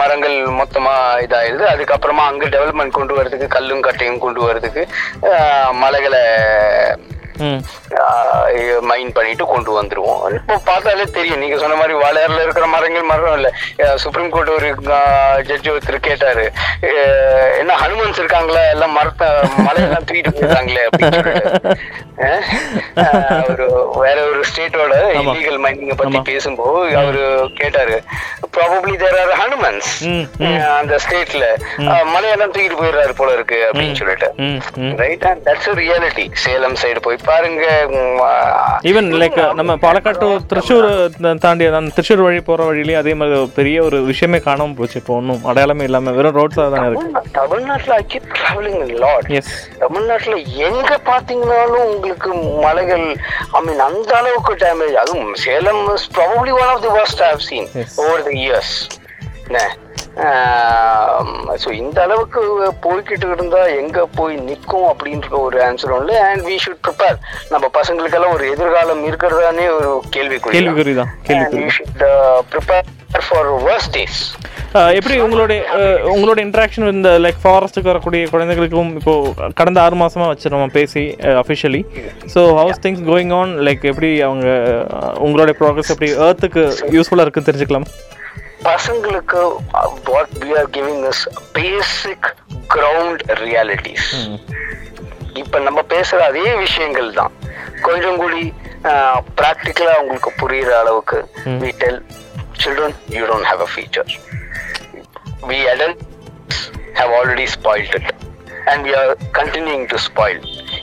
மரங்கள் 0.00 0.36
மொத்தமா 0.52 0.94
இதாயிருது 1.24 1.66
அதுக்கப்புறமா 1.66 2.24
அங்க 2.26 2.46
டெவலப்மெண்ட் 2.48 2.98
கொண்டு 2.98 3.16
வரதுக்கு 3.18 3.48
கல்லும் 3.48 3.86
கட்டையும் 3.88 4.18
கொண்டு 4.18 4.42
வரதுக்கு 4.46 4.84
மலைகளை 5.80 6.24
மைன் 8.90 9.12
பண்ணிட்டு 9.16 9.44
கொண்டு 9.52 9.70
வந்துருவோம். 9.78 10.22
இப்போ 10.38 10.56
பார்த்தாலே 10.70 11.04
தெரியும். 11.16 11.40
நீங்க 11.42 11.56
சொன்ன 11.62 11.76
மாதிரி 11.80 11.94
வாழையாறுல 12.02 12.44
இருக்கிற 12.46 12.66
மரங்கள் 12.74 13.08
மரம் 13.10 13.36
இல்ல. 13.38 13.48
சுப்ரீம் 14.04 14.32
கோர்ட் 14.34 14.54
ஒரு 14.56 14.68
ஜட்ஜி 15.48 15.70
ஒருத்தர் 15.74 16.06
கேட்டாரு. 16.08 16.44
என்ன 17.60 17.76
ஹனுமன்ஸ் 17.84 18.20
இருக்காங்களா? 18.22 18.62
எல்லாம் 18.74 18.96
மரத்தை 18.98 19.28
மலையெல்லாம் 19.66 20.06
தூக்கிட்டு 20.08 20.34
போயிருக்காங்களே 20.36 20.84
ஒரு 23.52 23.66
வேற 24.02 24.18
ஒரு 24.28 24.40
ஸ்டேட்டோட 24.50 24.94
இல்லீகல் 25.20 25.60
மைனிங்க 25.64 25.94
பத்தி 26.00 26.18
பேசும்போது 26.30 26.96
அவரு 27.00 27.22
கேட்டாரு 27.60 27.96
ப்ராபப்ளி 28.56 28.94
தேர் 29.02 29.18
ஆர் 29.22 29.32
ஹனுமன்ஸ் 29.42 29.90
அந்த 30.78 30.94
ஸ்டேட்ல 31.04 31.46
மலையெல்லாம் 32.14 32.52
தூக்கிட்டு 32.54 32.80
போயிடுறாரு 32.80 33.14
போல 33.20 33.34
இருக்கு 33.38 33.58
அப்படின்னு 33.68 33.98
சொல்லிட்டு. 34.00 34.28
Right 35.02 35.26
and 35.30 35.42
that's 35.48 35.70
reality 35.82 36.26
Salem 36.44 36.78
side 36.82 37.02
போய் 37.06 37.24
பாருங்க 37.26 37.64
ஈவன் 38.82 39.08
லைக் 39.20 39.38
நம்ம 39.52 39.72
பாலக்காடு 39.76 40.18
to 40.18 40.28
திருச்சூர் 40.46 40.86
தாண்டி 41.38 41.64
அந்த 41.70 41.92
திருச்சூர் 41.94 42.22
வழி 42.22 42.40
போற 42.40 42.64
வழியிலயும் 42.64 42.96
அதே 42.96 43.14
மாதிரி 43.14 43.46
பெரிய 43.54 43.82
ஒரு 43.82 44.02
விஷயமே 44.02 44.38
காணாம 44.38 44.74
போச்சு. 44.74 45.00
இப்போ 45.00 45.14
ஒன்றும் 45.14 45.44
அடையாளமே 45.44 45.84
இல்லாம 45.84 46.10
வெறும் 46.10 46.36
ரோட்ஸாக 46.36 46.68
தானே 46.70 46.86
இருக்கு. 46.86 47.06
தமிழ்நா- 47.08 47.32
தமிழ்நாட்டுல 47.32 47.94
I 47.94 48.04
keep 48.08 48.28
travelling 48.34 48.98
lot 48.98 49.30
yes 49.30 49.52
தமிழ்நாட்டுல 49.78 50.36
எங்க 50.66 51.00
பாத்தீங்கன்னாலும் 51.04 51.86
உங்களுக்கு 51.86 52.30
மலைகள் 52.60 53.06
ஐ 53.50 53.62
மீன் 53.62 53.78
அந்த 53.80 54.16
அளவுக்கு 54.16 54.54
டேமேஜ் 54.56 54.96
அதுவும் 54.96 55.34
Salem 55.34 55.94
is 55.94 56.10
probably 56.14 56.52
one 56.52 56.68
of 56.68 56.82
the 56.82 56.88
worst 56.88 57.20
I 57.22 57.30
have 57.30 57.44
seen 57.50 57.66
Yes. 57.74 57.92
over 57.96 58.18
the 58.24 58.36
years. 58.40 58.70
என்ன? 59.46 59.60
ஸோ 61.62 61.68
இந்த 61.80 61.98
அளவுக்கு 62.02 62.40
போய்கிட்டு 62.84 63.26
இருந்தா 63.30 63.62
எங்க 63.80 63.98
போய் 64.18 64.34
நிற்கும் 64.48 64.86
அப்படின்ற 64.92 65.30
ஒரு 65.38 65.58
ஆன்சர் 65.66 65.94
ஒன்று 65.96 66.14
அண்ட் 66.28 66.44
வி 66.48 66.56
ஷுட் 66.64 66.82
ப்ரிப்பேர் 66.86 67.16
நம்ம 67.50 67.68
பசங்களுக்கெல்லாம் 67.78 68.34
ஒரு 68.36 68.46
எதிர்காலம் 68.54 69.02
இருக்கிறதானே 69.08 69.66
ஒரு 69.78 69.90
கேள்விக்குறி. 70.16 70.54
கேள்விக்குறி 70.58 70.94
தான் 71.00 71.12
ப்ரிப்பேர் 72.52 72.86
ஃபார் 73.26 73.50
worst 73.66 73.90
டேஸ் 73.96 74.20
எப்படி 74.98 75.14
உங்களுடைய 75.24 75.60
உங்களோட 76.14 76.38
இன்ட்ராக்ஷன் 76.46 76.90
இந்த 76.94 77.10
லைக் 77.24 77.38
ஃபாரஸ்ட்டுக்கு 77.44 77.92
வரக்கூடிய 77.92 78.22
குழந்தைகளுக்கும் 78.32 78.90
இப்போ 79.00 79.14
கடந்த 79.60 79.78
ஆறு 79.84 79.96
மாசமா 80.02 80.26
வச்சு 80.32 80.52
நம்ம 80.54 80.66
பேசி 80.74 81.04
officially 81.42 81.82
so 82.34 82.42
how's 82.60 82.82
things 82.86 83.06
going 83.10 83.32
on 83.38 83.54
like 83.68 83.84
எப்படி 83.92 84.10
அவங்க 84.28 84.48
உங்களுடைய 85.26 85.56
ப்ராக்ரஸ் 85.62 85.92
எப்படி 85.94 86.10
ஏர்த்துக்கு 86.26 86.64
யூஸ்ஃபுல்லாக 86.96 87.26
இருக்குன்னு 87.26 87.50
தெரிஞ்சுக்கலாம். 87.50 87.88
பசங்களுக்கு 88.66 89.40
what 90.08 90.32
we 90.42 90.50
are 90.60 90.70
giving 90.76 91.04
is 91.10 91.24
basic 91.58 92.28
ground 92.74 93.22
realities 93.44 94.08
இப்ப 95.42 95.58
நம்ம 95.66 95.80
பேசுற 95.94 96.18
அதே 96.30 96.52
விஷயங்கள் 96.64 97.10
தான் 97.18 97.32
கொஞ்சம் 97.86 98.18
கூடி 98.22 98.42
ப்ராக்டிக்கலா 99.40 99.94
அவங்களுக்கு 99.98 100.30
புரியுற 100.42 100.72
அளவுக்கு 100.82 101.18
we 101.62 101.70
tell 101.82 102.00
children 102.62 102.96
you 103.16 103.24
don't 103.32 103.48
have 103.50 103.62
a 103.66 103.70
future 103.74 104.12
we 105.48 105.58
adults 105.72 106.60
have 106.98 107.10
already 107.18 107.46
spoiled 107.56 107.94
it 107.98 108.06
and 108.70 108.78
we 108.86 108.92
are 109.00 109.10
continuing 109.38 109.84
to 109.92 109.98
spoil 110.06 110.38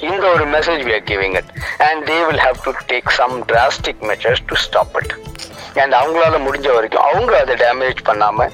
இந்த 0.10 0.24
ஒரு 0.36 0.46
message 0.56 0.82
we 0.88 0.94
are 0.98 1.06
giving 1.12 1.34
it 1.42 1.48
and 1.88 1.98
they 2.10 2.20
will 2.28 2.42
have 2.48 2.60
to 2.68 2.74
take 2.92 3.10
some 3.20 3.34
drastic 3.52 3.98
measures 4.10 4.42
to 4.50 4.56
stop 4.66 4.92
it 5.02 5.10
and 5.76 5.94
அவங்களால 5.94 6.38
முடிஞ்ச 6.44 6.68
வரைக்கும் 6.74 7.06
அவங்க 7.06 7.32
அதை 7.40 7.56
damage 7.58 8.02
பண்ணாம 8.06 8.48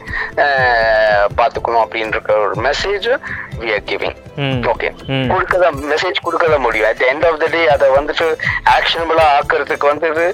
அஹ், 0.44 1.28
பாத்துக்கணும் 1.38 1.84
அப்படின்ற 1.84 2.18
ஒரு 2.40 2.56
message 2.64 3.08
we 3.62 3.70
are 3.74 3.86
giving. 3.88 4.18
Okay 4.70 4.90
ம். 5.10 5.26
கொடுக்கதான் 5.32 5.78
மெசேஜ் 5.88 6.24
கொடுக்கதான் 6.24 6.62
முடியும். 6.62 6.88
At 6.90 7.04
end 7.06 7.26
of 7.26 7.40
the 7.40 7.48
day 7.48 7.62
அதை 7.70 7.88
வந்துட்டு 7.92 8.28
ஆக்ஷனபிளா 8.76 9.26
ஆக்குறதுக்கு 9.34 9.90
வந்துட்டு 9.90 10.26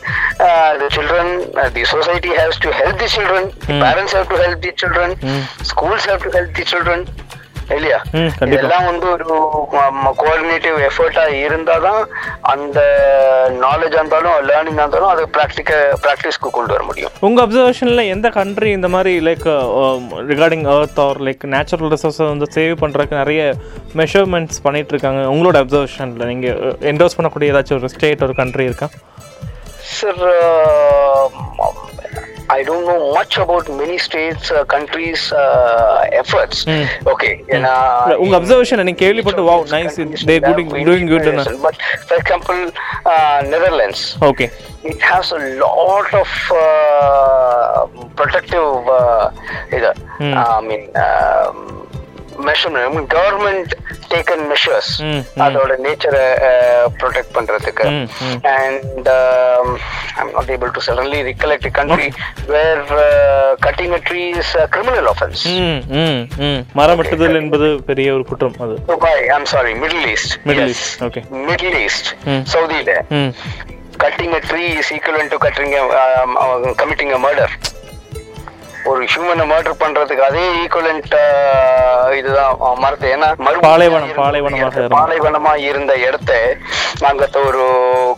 the 0.79 0.89
children 0.95 1.31
the 1.73 1.83
society 1.91 2.31
haves 2.37 2.61
to 2.61 2.71
help 2.77 2.99
the 2.99 3.09
children 3.15 3.49
parents 3.81 4.15
have 4.17 4.27
to 4.27 4.39
help 4.41 4.61
the 4.61 4.73
children 4.77 5.15
schools 5.71 6.07
have 6.09 6.23
to 6.23 6.31
help 6.31 6.53
the 6.53 6.65
children 6.71 7.05
இல்லையா. 7.75 7.99
இதெல்லாம் 8.47 8.85
வந்து 8.85 9.07
ஒரு 9.11 9.25
கோஆர்டினேட்டிவ் 10.21 10.77
எஃபர்ட்டா 10.87 11.23
இருந்தாதான் 11.45 12.01
அந்த 12.53 12.79
நாலேஜ் 13.63 13.95
இருந்தாலும் 13.99 14.35
லேர்னிங் 14.49 14.79
இருந்தாலும் 14.81 15.11
அதை 15.13 15.25
ப்ராக்டிக்க 15.37 15.71
ப்ராக்டிஸ்க்கு 16.03 16.49
கொண்டு 16.57 16.73
வர 16.73 16.83
முடியும். 16.83 17.13
உங்க 17.19 17.41
அப்சர்வேஷன்ல 17.45 18.05
எந்த 18.15 18.29
கண்ட்ரி 18.29 18.71
இந்த 18.71 18.87
மாதிரி 18.87 19.13
like 19.29 19.47
regarding 20.31 20.65
earth 20.75 20.99
or 21.05 21.21
like 21.27 21.45
natural 21.55 21.91
ரிசோர்ஸை 21.95 22.27
வந்து 22.33 22.49
சேவ் 22.55 22.75
பண்றதுக்கு 22.83 23.21
நிறைய 23.21 23.41
மெஷர்மெண்ட்ஸ் 24.01 24.63
பண்ணிட்டு 24.67 24.93
இருக்காங்க 24.95 25.23
உங்களோட 25.35 25.59
அப்சர்வேஷன்ல 25.63 26.25
நீங்க 26.25 26.47
என்டோஸ் 26.93 27.17
பண்ணக்கூடிய 27.17 27.53
ஏதாச்சும் 27.53 27.79
ஒரு 27.79 27.89
ஸ்டேட் 27.89 28.23
ஒரு 28.23 28.35
கண்ட்ரி 28.41 28.65
இருக்கா? 28.71 28.89
Sir, 29.95 30.13
uh, 30.29 31.25
I 32.49 32.63
don't 32.63 32.85
know 32.85 33.13
much 33.13 33.37
about 33.37 33.69
many 33.69 33.97
states, 33.97 34.51
uh, 34.51 34.63
countries' 34.65 35.31
uh, 35.33 36.05
efforts. 36.11 36.57
Okay, 37.13 37.33
ஏன்னா 37.55 37.73
உங்க 38.23 38.33
அப்சர்வேஷன் 38.39 38.83
நீங்க 38.83 39.01
கேள்விப்பட்டு 39.05 39.43
wow 39.49 39.65
nice 39.75 39.97
they 40.29 40.37
குடிங் 40.47 40.71
doing 40.89 41.09
good 41.13 41.29
But 41.67 41.77
for 42.09 42.17
example, 42.21 42.61
uh, 43.13 43.39
Netherlands, 43.53 44.01
okay 44.29 44.47
it 44.91 45.01
has 45.01 45.31
a 45.31 45.43
lot 45.63 46.09
of 46.13 46.31
uh, 46.63 47.79
protective, 48.15 48.69
uh, 48.99 49.75
either, 49.75 49.93
I 52.35 52.39
mean, 52.39 52.45
um, 52.45 52.45
measurement. 52.45 52.95
I 52.95 52.95
mean, 52.95 53.05
government 53.07 53.73
taken 54.09 54.49
measures. 54.49 55.01
ம், 55.01 55.23
அதோட 55.37 55.75
நேச்சரை 55.75 56.37
protect 57.01 57.33
பண்றதுக்கு 57.33 57.87
ம், 57.87 58.07
ம். 58.23 58.39
and 58.43 59.07
um, 59.07 59.79
I'm 60.17 60.31
not 60.31 60.49
able 60.49 60.71
to 60.71 60.81
suddenly 60.81 61.23
recollect 61.23 61.65
a 61.65 61.71
country 61.71 62.13
where 62.47 62.83
uh, 62.83 63.55
cutting 63.57 63.93
a 63.93 63.99
tree 63.99 64.29
is 64.31 64.55
a 64.55 64.67
criminal 64.67 65.07
offense. 65.07 65.47
ம் 65.47 65.81
ம் 65.89 66.27
ம் 66.39 66.65
மரம் 66.73 66.97
வெட்டுதல் 66.97 67.35
என்பது 67.35 67.83
பெரிய 67.83 68.13
ஒரு 68.13 68.23
குற்றம் 68.23 68.55
அது 68.59 68.75
Dubai, 68.87 69.29
I'm 69.29 69.45
sorry, 69.45 69.73
Middle 69.73 70.05
East. 70.05 70.39
Middle 70.43 70.67
yes. 70.67 70.69
East, 70.69 71.01
okay. 71.01 71.23
Middle 71.31 71.75
East, 71.75 72.15
Hmm. 72.23 72.41
Saudi-ல 72.43 73.05
ம் 73.09 73.33
cutting 73.97 74.33
a 74.33 74.41
tree 74.41 74.67
is 74.67 74.91
equivalent 74.91 75.31
to 75.31 75.37
cutting 75.37 75.73
ஒரு 78.85 79.01
ஹியூமனை 79.11 79.45
மர்டர் 79.51 79.79
பண்றதுக்கு 79.79 80.23
அதே 80.23 80.43
ஈக்குவலண்ட் 80.61 81.13
இதுதான் 82.17 82.51
மரத்தை. 82.79 83.07
ஏன்னா 83.11 83.27
பாலைவனம், 83.63 84.11
பாலைவனமாக. 84.17 84.83
பாலைவனமா 84.89 85.53
இருந்த 85.69 85.93
இடத்த 86.07 86.31
அங்கத்த 87.07 87.37
ஒரு 87.47 87.63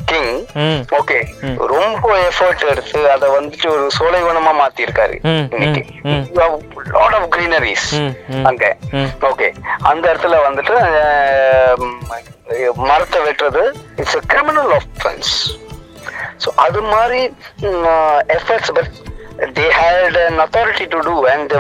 கிங் 0.05 0.33
ஓகே 0.99 1.17
ரொம்ப 1.73 2.09
எஃபர்ட் 2.27 2.65
எடுத்து 2.69 2.99
அதை 3.11 3.27
வந்துட்டு 3.29 3.67
ஒரு 3.69 3.85
சோலைவனமா 3.97 4.53
மாத்திருக்காரு 4.59 5.15
ம், 5.25 5.45
இன்னைக்கு. 5.53 5.83
ம், 6.09 6.25
லாட் 6.37 7.15
ஆஃப் 7.19 7.29
கிரீனரிஸ். 7.35 7.89
அங்க. 8.43 8.65
ஓகே 9.31 9.49
அந்த 9.83 10.03
இடத்துல 10.11 10.37
வந்துட்டு 10.47 10.75
மரத்தை 12.83 13.21
வெட்டுறது 13.21 13.63
it's 13.97 14.17
a 14.17 14.25
criminal 14.27 14.73
offense. 14.77 15.31
So 16.43 16.49
அது 16.57 16.79
மாதிரி 16.91 17.19
efforts 18.35 18.71
but 18.71 18.91
they 19.57 19.65
had 19.79 20.17
an 20.27 20.37
authority 20.39 20.85
to 20.93 20.99
do 21.07 21.15
and 21.31 21.49
the 21.53 21.59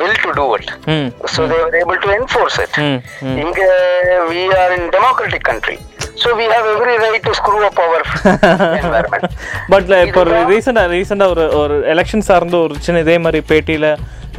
will 0.00 0.16
to 0.24 0.30
do 0.40 0.46
it. 0.58 0.68
ம் 0.94 1.08
so 1.34 1.40
they 1.50 1.58
were 1.64 1.76
able 1.82 1.98
to 2.04 2.10
enforce 2.18 2.58
it. 2.64 2.72
We 4.30 4.42
are 4.60 4.70
in 4.76 4.84
democratic 4.90 5.42
country. 5.50 5.76
So 6.22 6.28
we 6.38 6.46
have 6.54 6.66
every 6.72 6.96
right 7.04 7.22
to 7.26 7.32
screw 7.34 7.60
up 7.68 7.78
our 7.84 8.00
environment. 8.82 9.24
But 9.72 9.90
இப்போ 10.06 10.20
ஒரு 10.24 10.32
ரீசெண்டாக 10.52 10.88
ரீசெண்டாக 10.94 11.34
ஒரு 11.34 11.44
ஒரு 11.60 11.76
election 11.94 12.26
சார்ந்த 12.30 12.56
ஒரு 12.66 12.74
சின்ன 12.86 13.02
இதே 13.06 13.18
மாதிரி 13.18 13.40
பேட்டியில் 13.52 13.88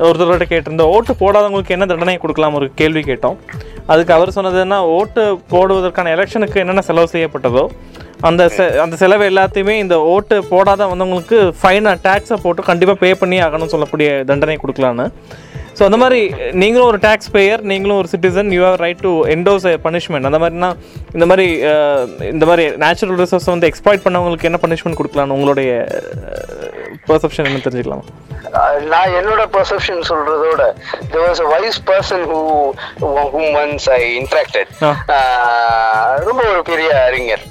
ஒருத்தரோட 0.07 0.45
கேட்டிருந்தோம் 0.51 0.91
ஓட்டு 0.95 1.13
போடாதவங்களுக்கு 1.21 1.75
என்ன 1.77 1.85
தண்டனை 1.85 2.17
கொடுக்கலாம் 2.17 2.57
ஒரு 2.59 2.67
கேள்வி 2.81 3.01
கேட்டோம். 3.09 3.37
அதுக்கு 3.93 4.13
அவர் 4.17 4.35
சொன்னதுன்னா 4.37 4.77
ஓட்டு 4.97 5.23
போடுவதற்கான 5.53 6.11
எலெக்ஷனுக்கு 6.17 6.61
என்னென்ன 6.63 6.83
செலவு 6.89 7.13
செய்யப்பட்டதோ 7.13 7.63
அந்த 8.21 8.49
செ- 8.49 8.79
அந்த 8.79 8.95
செலவு 8.95 9.29
எல்லாத்தையுமே 9.29 9.75
இந்த 9.77 9.99
ஓட்டு 10.07 10.43
போடாத 10.45 10.85
வந்தவங்களுக்கு 10.87 11.37
ஃபைனை 11.61 11.93
டேக்ஸை 12.03 12.37
போட்டு 12.41 12.61
கண்டிப்பாக 12.61 12.99
பே 12.99 13.13
பண்ணி 13.13 13.41
ஆகணும்னு 13.41 13.67
சொல்லக்கூடிய 13.67 14.23
தண்டனை 14.23 14.57
கொடுக்கலான்னு. 14.57 15.05
ஸோ 15.73 15.83
அந்த 15.83 15.97
மாதிரி 15.97 16.19
நீங்களும் 16.53 16.87
ஒரு 16.87 16.97
டேக்ஸ் 16.97 17.31
பேயர் 17.31 17.61
நீங்களும் 17.63 17.97
ஒரு 17.97 18.07
citizen 18.11 18.53
you 18.53 18.63
have 18.63 18.75
right 18.75 19.01
to 19.01 19.11
endorse 19.27 19.65
punishment 19.83 20.25
அந்த 20.25 20.39
மாதிரினா 20.39 20.69
இந்த 21.13 21.25
மாதிரி 21.25 21.45
இந்த 22.29 22.45
மாதிரி 22.45 22.77
நேச்சுரல் 22.77 23.17
ரிசோர்ஸை 23.17 23.49
வந்து 23.49 23.67
எக்ஸ்ப்ளாய்ட் 23.67 24.05
பண்ணவங்களுக்கு 24.05 24.43
என்ன 24.43 24.59
பனிஷ்மெண்ட் 24.61 24.99
கொடுக்கலான்னு 24.99 25.29
உங்களுடைய 25.29 25.71
பர்செப்ஷன் 27.09 27.47
என்ன 27.49 27.61
தெரிஞ்சுக்கலாமா? 27.65 28.05
நான் 28.91 29.13
என்னோட 29.17 29.41
பெர்செப்ஷன் 29.55 30.01
சொல்றதோட 30.09 30.61
there 31.11 31.23
was 31.27 31.39
a 31.43 31.47
wise 31.51 31.77
person 31.89 32.19
who 32.31 32.39
whom 33.33 33.45
once 33.61 33.83
I 33.97 34.01
interacted. 34.19 34.67
ரொம்ப 36.27 36.41
ஒரு 36.51 36.61
பெரிய 36.69 36.89
அறிஞர். 37.07 37.43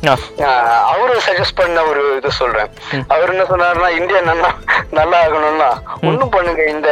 அவரு 0.92 1.14
சஜஸ்ட் 1.28 1.58
பண்ண 1.60 1.84
ஒரு 1.92 2.02
இது 2.18 2.32
சொல்றேன். 2.40 2.70
அவர் 3.14 3.32
என்ன 3.34 3.46
சொன்னாருன்னா 3.52 3.90
இந்தியா 4.00 4.20
நல்லா 4.30 4.50
நல்லா 4.98 5.18
ஆகணும்னா 5.26 5.70
ஒண்ணும் 6.08 6.34
பண்ணுங்க 6.36 6.64
இந்த 6.74 6.90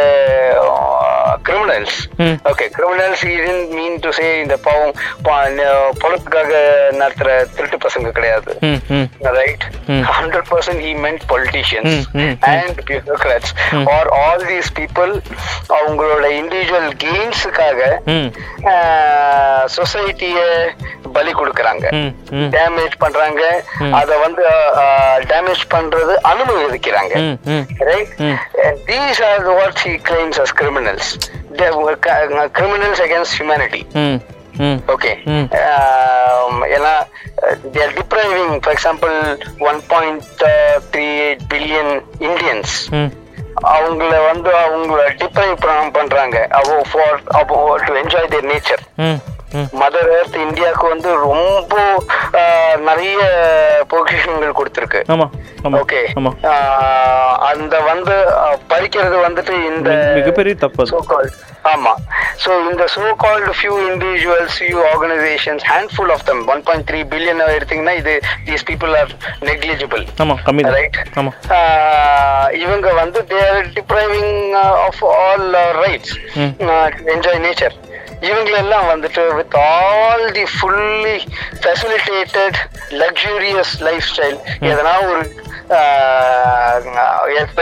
criminals. 1.48 1.96
Okay 2.44 2.66
criminals 2.76 3.22
didn't 3.22 3.68
mean 3.68 3.98
to 4.00 4.10
say 4.10 4.40
இந்த 4.40 4.56
பாவம் 4.56 4.92
பா- 5.24 5.52
ந- 5.52 5.90
பணத்துக்காக 5.98 6.52
நடத்துற 6.92 7.46
திருட்டு 7.56 7.76
பசங்க 7.76 8.10
கிடையாது. 8.10 8.58
ம் 8.60 8.80
ம் 8.88 9.08
right? 9.22 9.62
Hundred 9.88 10.44
percent 10.50 10.78
he 10.78 10.92
meant 11.04 11.20
politicians 11.28 11.92
Mm, 12.12 12.16
mm, 12.16 12.36
and 12.40 12.90
bureaucrats. 12.90 13.50
Or 13.72 14.04
all 14.12 14.38
these 14.44 14.68
people 14.74 15.12
அவங்களோட 15.68 16.26
இண்டிவிஜுவல் 16.40 16.90
கெயின்ஸுக்காக 17.04 17.80
சொசைட்டிய 19.76 20.38
பலி 21.12 21.32
கொடுக்கறாங்க. 21.32 21.86
ம் 21.90 22.14
ம் 22.30 22.50
டேமேஜ் 22.50 22.96
பண்றாங்க. 22.98 23.62
அத 23.92 24.16
வந்து 24.16 24.44
டேமேஜ் 25.28 25.64
பண்றது 25.70 26.14
அனுமதிக்கிறாங்க 26.24 27.14
ம் 27.14 27.38
ம் 27.44 27.66
right? 27.78 28.12
And 28.64 28.78
these 28.86 29.20
are 29.20 29.44
what 29.60 29.76
he 29.84 29.94
claims 30.08 30.36
humanity 33.40 33.86
ம் 33.94 34.18
ம் 34.60 34.78
ஓகே 34.86 35.10
Mm. 35.26 35.46
ஏன்னா 36.76 36.92
they 37.72 37.82
are 37.82 37.92
depriving 37.92 38.60
for 38.60 38.72
example 38.72 39.14
1.38 39.60 41.38
billion 41.52 41.92
Indians 42.20 42.74
அவங்கள 43.74 44.10
வந்து 44.24 44.50
அவங்கள 44.56 45.00
டிப்ரைவ் 45.20 45.54
பண்றாங்க 45.92 46.46
of 46.50 46.76
for 46.90 47.18
to 47.86 47.94
enjoy 47.94 48.28
their 48.28 48.48
nature 48.52 48.82
mother 49.80 50.10
earth 50.16 50.36
இந்தியாவுக்கு 50.36 50.86
வந்து 50.88 51.10
ரொம்ப 51.26 51.74
நிறைய 52.84 53.18
பொக்கிஷன்கள் 53.88 54.52
கொடுத்துருக்கு 54.52 55.00
ஓகே 55.80 56.00
அந்த 57.50 57.80
வந்து 57.80 58.14
பறிக்கிறது 58.68 59.16
வந்துட்டு 59.26 59.54
இந்த 59.70 59.90
மிகப்பெரிய 60.18 60.54
தப்பு 60.54 60.82
அது 60.82 60.92
so 60.94 61.00
called 61.12 61.32
ஆமா 61.72 61.92
so 62.36 62.50
இந்த 62.70 62.84
so 62.86 63.04
called 63.14 63.48
few 63.54 63.74
individuals 63.88 64.52
few 64.58 64.78
organizations 64.92 65.62
handful 65.62 66.10
of 66.10 66.20
them 66.24 66.38
1.3 66.46 67.02
billion 67.14 67.40
எடுத்தீங்கன்னா 67.56 67.96
இது 68.02 68.14
these 68.46 68.64
people 68.70 68.92
are 69.00 69.08
negligible 69.40 70.04
ஆமாம் 70.24 70.40
கம்மி 70.46 70.62
தான் 70.62 70.76
right 70.78 70.98
ஆமாம் 71.14 71.36
ஆஹ் 71.58 72.48
இவங்க 72.64 72.92
வந்து 72.92 73.20
they 73.32 73.42
are 73.50 73.64
depriving 73.80 74.30
uh, 74.54 74.88
of 74.88 74.98
all 75.16 75.44
uh, 75.56 75.68
இவங்களெல்லாம் 78.20 78.86
வந்துட்டு 78.86 79.22
with 79.38 79.54
all 79.54 80.34
the 80.34 80.46
fully 80.60 81.16
facilitated 81.60 82.54
luxurious 82.90 83.70
lifestyle 83.80 84.38
எதனா 84.60 85.08
ஒரு 85.08 85.22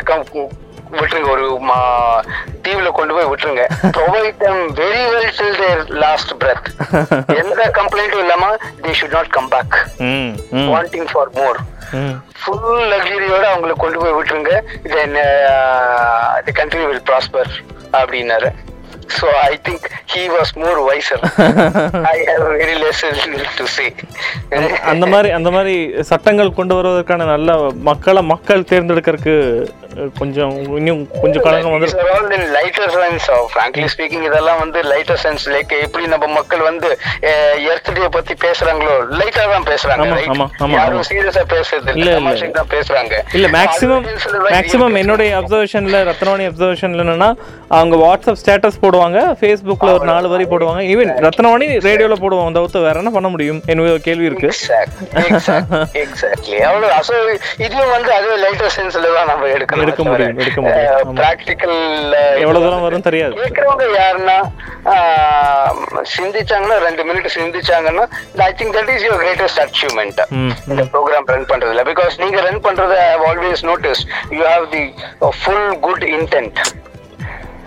கம்- 0.04 0.64
விட்டுருங்க 0.92 1.30
ஒரு 1.30 1.58
மா- 1.62 2.24
தீவுல 2.62 2.90
கொண்டு 2.92 3.14
போய் 3.14 3.24
விட்டுருங்க. 3.24 3.62
Provide 3.96 4.34
them 4.40 4.74
very 4.74 5.02
well 5.12 5.32
till 5.38 5.54
their 5.56 5.88
last 5.88 6.44
breath. 6.44 6.66
எந்த 7.42 7.70
கம்ப்ளைண்ட்டும் 7.74 8.18
இல்லாம 8.18 8.56
they 8.82 8.94
should 9.00 9.12
not 9.12 9.26
come 9.38 9.48
back. 9.48 9.86
ம் 9.96 10.36
ம். 10.50 10.74
Wanting 10.74 11.06
for 11.08 11.30
more. 11.32 11.56
ம். 11.90 12.24
ஃபுல் 12.44 12.86
லக்ஸரியோட 12.92 13.44
அவங்கள 13.52 13.72
கொண்டு 13.72 13.98
போய் 13.98 14.12
விட்டுருங்க. 14.12 14.60
Then 14.82 15.16
the 16.44 16.52
country 16.52 16.84
will 16.84 17.02
prosper 17.06 17.50
அப்படின்னாரு. 17.92 18.50
So 19.10 19.26
I 19.42 19.52
think 19.66 19.86
he 20.12 20.22
was 20.28 20.52
more 20.56 20.80
wiser 20.88 21.22
I 22.12 22.16
have 22.30 22.44
very 22.54 22.76
less 22.84 23.02
to 23.58 23.66
say 23.76 23.86
அந்த 24.84 25.06
மாதிரி 25.06 25.30
அந்த 25.30 25.50
மாதிரி 25.50 25.74
சட்டங்கள் 26.02 26.56
கொண்டு 26.58 26.74
வருவதற்கான 26.74 27.26
நல்ல 27.26 27.58
மக்களை 27.90 28.22
மக்கள் 28.26 28.68
தேர்ந்தெடுக்கிறதுக்கு 28.70 29.36
கொஞ்சம் 30.18 30.52
இன்னும் 30.78 31.00
கொஞ்சம் 31.22 31.44
காலம் 31.44 31.74
வந்து 31.74 31.88
லைட்டர் 32.56 32.92
சென்ஸ் 32.96 33.26
ஃப்ராங்க்லி 33.52 33.86
ஸ்பீக்கிங் 33.92 34.24
இதெல்லாம் 34.28 34.60
வந்து 34.62 34.78
லைட்டர் 34.90 35.20
சென்ஸ் 35.24 35.44
லைக் 35.54 35.72
எப்படி 35.86 36.04
நம்ம 36.06 36.26
மக்கள் 36.36 36.62
வந்து 36.68 36.88
எர்த்டே 37.70 38.08
பத்தி 38.16 38.34
பேசுறாங்களோ 38.44 38.94
லைட்டா 39.18 39.44
தான் 39.52 39.66
பேசுறாங்க 39.70 40.06
யாரும். 40.76 41.04
சீரியஸா 41.08 41.44
பேசுறது 41.52 41.94
இல்ல, 42.00 42.12
தான் 42.56 42.70
பேசுறாங்க. 42.72 43.14
இல்ல 43.36 43.46
மேக்ஸிமம் 43.56 44.04
மேக்ஸிமம் 44.54 44.96
என்னுடைய 45.02 45.30
அப்சர்வேஷன்ல 45.40 46.00
ரத்னவாணி 46.10 46.46
அப்சர்வேஷன்ல 46.50 47.04
என்னன்னா 47.04 47.30
அவங்க 47.70 47.94
வாட்ஸ்அப் 48.02 48.40
ஸ்டேட்டஸ் 48.42 48.80
போடுவாங்க 48.82 49.18
ஃபேஸ்புக்ல 49.38 49.92
ஒரு 49.96 50.06
நாலு 50.10 50.26
வரி 50.28 50.44
போடுவாங்க. 50.50 50.82
ஈவன் 50.92 51.12
ரத்னவாணி 51.26 51.68
ரேடியோல 51.86 52.16
போடுவாங்க 52.22 52.52
தவிர்த்து 52.58 52.86
வேற 52.86 52.96
என்ன 53.02 53.12
பண்ண 53.16 53.28
முடியும்? 53.28 53.60
ஒரு 53.86 54.02
கேள்வி 54.06 54.26
இருக்கு. 54.28 54.48
எக்ஸாக்ட்லி 56.02 56.58
அவ்வளவு 56.68 56.92
அசோ 56.98 57.16
இதுவும் 57.66 57.92
வந்து 57.94 58.10
அதே 58.16 58.36
லைட்டர் 58.44 58.74
சென்ஸ்ல 58.76 59.12
தான் 59.16 59.28
நம்ம 59.30 59.48
எடுக்கணும் 59.48 59.75
எடுக்க 59.84 60.02
முடியும், 60.08 60.38
எடுக்க 60.42 60.60
முடியும். 60.64 61.14
பிராக்டிக்கல் 61.20 61.76
எவ்வளவு 62.44 62.64
தூரம் 62.64 62.84
வரும் 62.86 63.06
தெரியாது. 63.08 63.34
கேட்கறவங்க 63.42 63.84
யாருன்னா 64.02 64.38
சிந்திச்சாங்கன்னா 66.14 66.76
ரெண்டு 66.86 67.02
minute 67.08 67.28
சிந்திச்சாங்கன்னா 67.38 68.04
I 68.48 68.50
think 68.60 68.74
that 68.78 68.90
is 68.94 69.04
your 69.06 69.22
greatest 69.24 69.60
achievement 69.64 70.20
இந்த 70.70 70.82
ப்ரோக்ராம் 70.94 71.28
ரன் 71.34 71.48
பண்றதுல. 71.52 71.84
பிகாஸ் 71.92 72.14
நீங்க 72.24 72.40
ரன் 72.48 72.62
பண்றது 72.66 72.96
I 73.06 73.12
always 73.30 73.64
notice 73.70 74.02
you 74.38 74.42
have 74.52 74.66
the 74.76 74.84
full 75.42 75.70
good 75.86 76.06
intent 76.18 76.60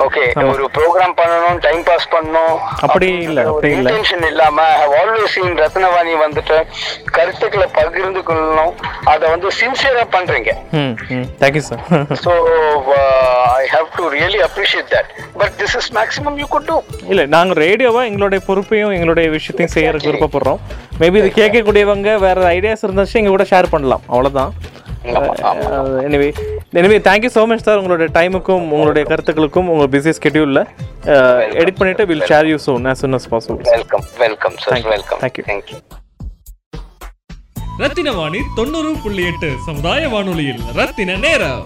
okay 0.05 0.23
ஒரு 0.51 0.65
ப்ரோக்ராம் 0.75 1.13
பண்ணணும் 1.19 1.57
டைம் 1.65 1.81
பாஸ் 1.89 2.07
பண்ணணும் 2.13 2.55
அப்படி 2.85 3.07
இல்ல, 3.27 3.39
அப்படி 3.51 3.69
இல்ல. 3.77 3.89
இன்டென்ஷன் 3.89 4.25
இல்லாம 4.29 4.65
ஆல்வேஸ் 4.99 5.33
சீன் 5.35 5.57
ரத்னவாணி 5.63 6.13
வந்துட்டு 6.23 6.57
கருத்துக்களை 7.17 7.67
பகிர்ந்து 7.79 8.21
கொள்ளணும். 8.29 8.73
அதை 9.13 9.25
வந்து 9.33 9.49
சின்சியரா 9.62 10.05
பண்றீங்க. 10.15 10.51
Sir 11.69 11.83
so 12.25 12.33
I 13.62 13.65
have 13.75 13.88
to 13.97 14.05
really 14.17 14.41
appreciate 14.49 14.89
that 14.95 15.12
but 15.41 15.55
this 15.62 15.75
is 15.81 15.91
maximum 15.99 16.39
you 16.43 16.47
could 16.55 16.67
do 16.71 16.77
இல்ல 17.13 17.25
நாங்க 17.35 17.59
ரேடியோவா 17.65 18.03
எங்களுடைய 18.12 18.41
பொறுப்பையும் 18.49 18.95
எங்களுடைய 18.97 19.27
விஷயத்தையும் 19.38 19.75
செய்யறதுக்கு 19.77 20.12
விருப்பப்படுறோம். 20.12 20.59
மேபி 21.01 21.19
இது 21.21 21.29
கேட்கக்கூடியவங்க 21.41 22.12
வேற 22.27 22.39
ஐடியாஸ் 22.57 22.85
இருந்துச்சு 22.88 23.19
எங்க 23.21 23.33
கூட 23.35 23.45
ஷேர் 23.51 23.73
பண்ணலாம். 23.75 24.03
அவ்வளவுதான். 24.13 24.51
Anyway 26.05 26.27
anyway 26.79 26.97
thank you 27.07 27.29
so 27.35 27.43
much 27.47 27.63
sir 27.67 27.77
உங்களுடைய 27.77 28.07
டைமுக்கும் 28.17 28.65
உங்களுடைய 28.71 29.03
கருத்துக்களுக்கும் 29.05 29.69
உங்கள் 29.73 29.91
பிஸி 29.93 30.13
ஸ்கெடியூலில் 30.17 30.62
எடிட் 31.62 31.79
பண்ணிட்டு 31.79 32.05
will 32.05 32.25
share 32.31 32.49
you 32.51 32.57
soon 32.65 32.89
as 32.91 32.99
soon 32.99 33.13
as 33.13 33.25
possible. 33.27 33.63
Welcome 33.75 34.05
welcome 34.25 34.57
sir 34.65 34.85
welcome 34.95 35.19
Thank 35.19 35.38
you. 35.39 35.45
Thank you 35.49 35.79
Rathina 37.83 38.12
Vani 38.12 38.39
தொண்ணூறு 38.55 38.89
புள்ளி 39.03 39.23
எட்டு 39.23 39.49
சமுதாய 39.67 40.07
வானொலியில் 40.07 40.63
ரத்தின 40.79 41.15
நேரம். 41.17 41.62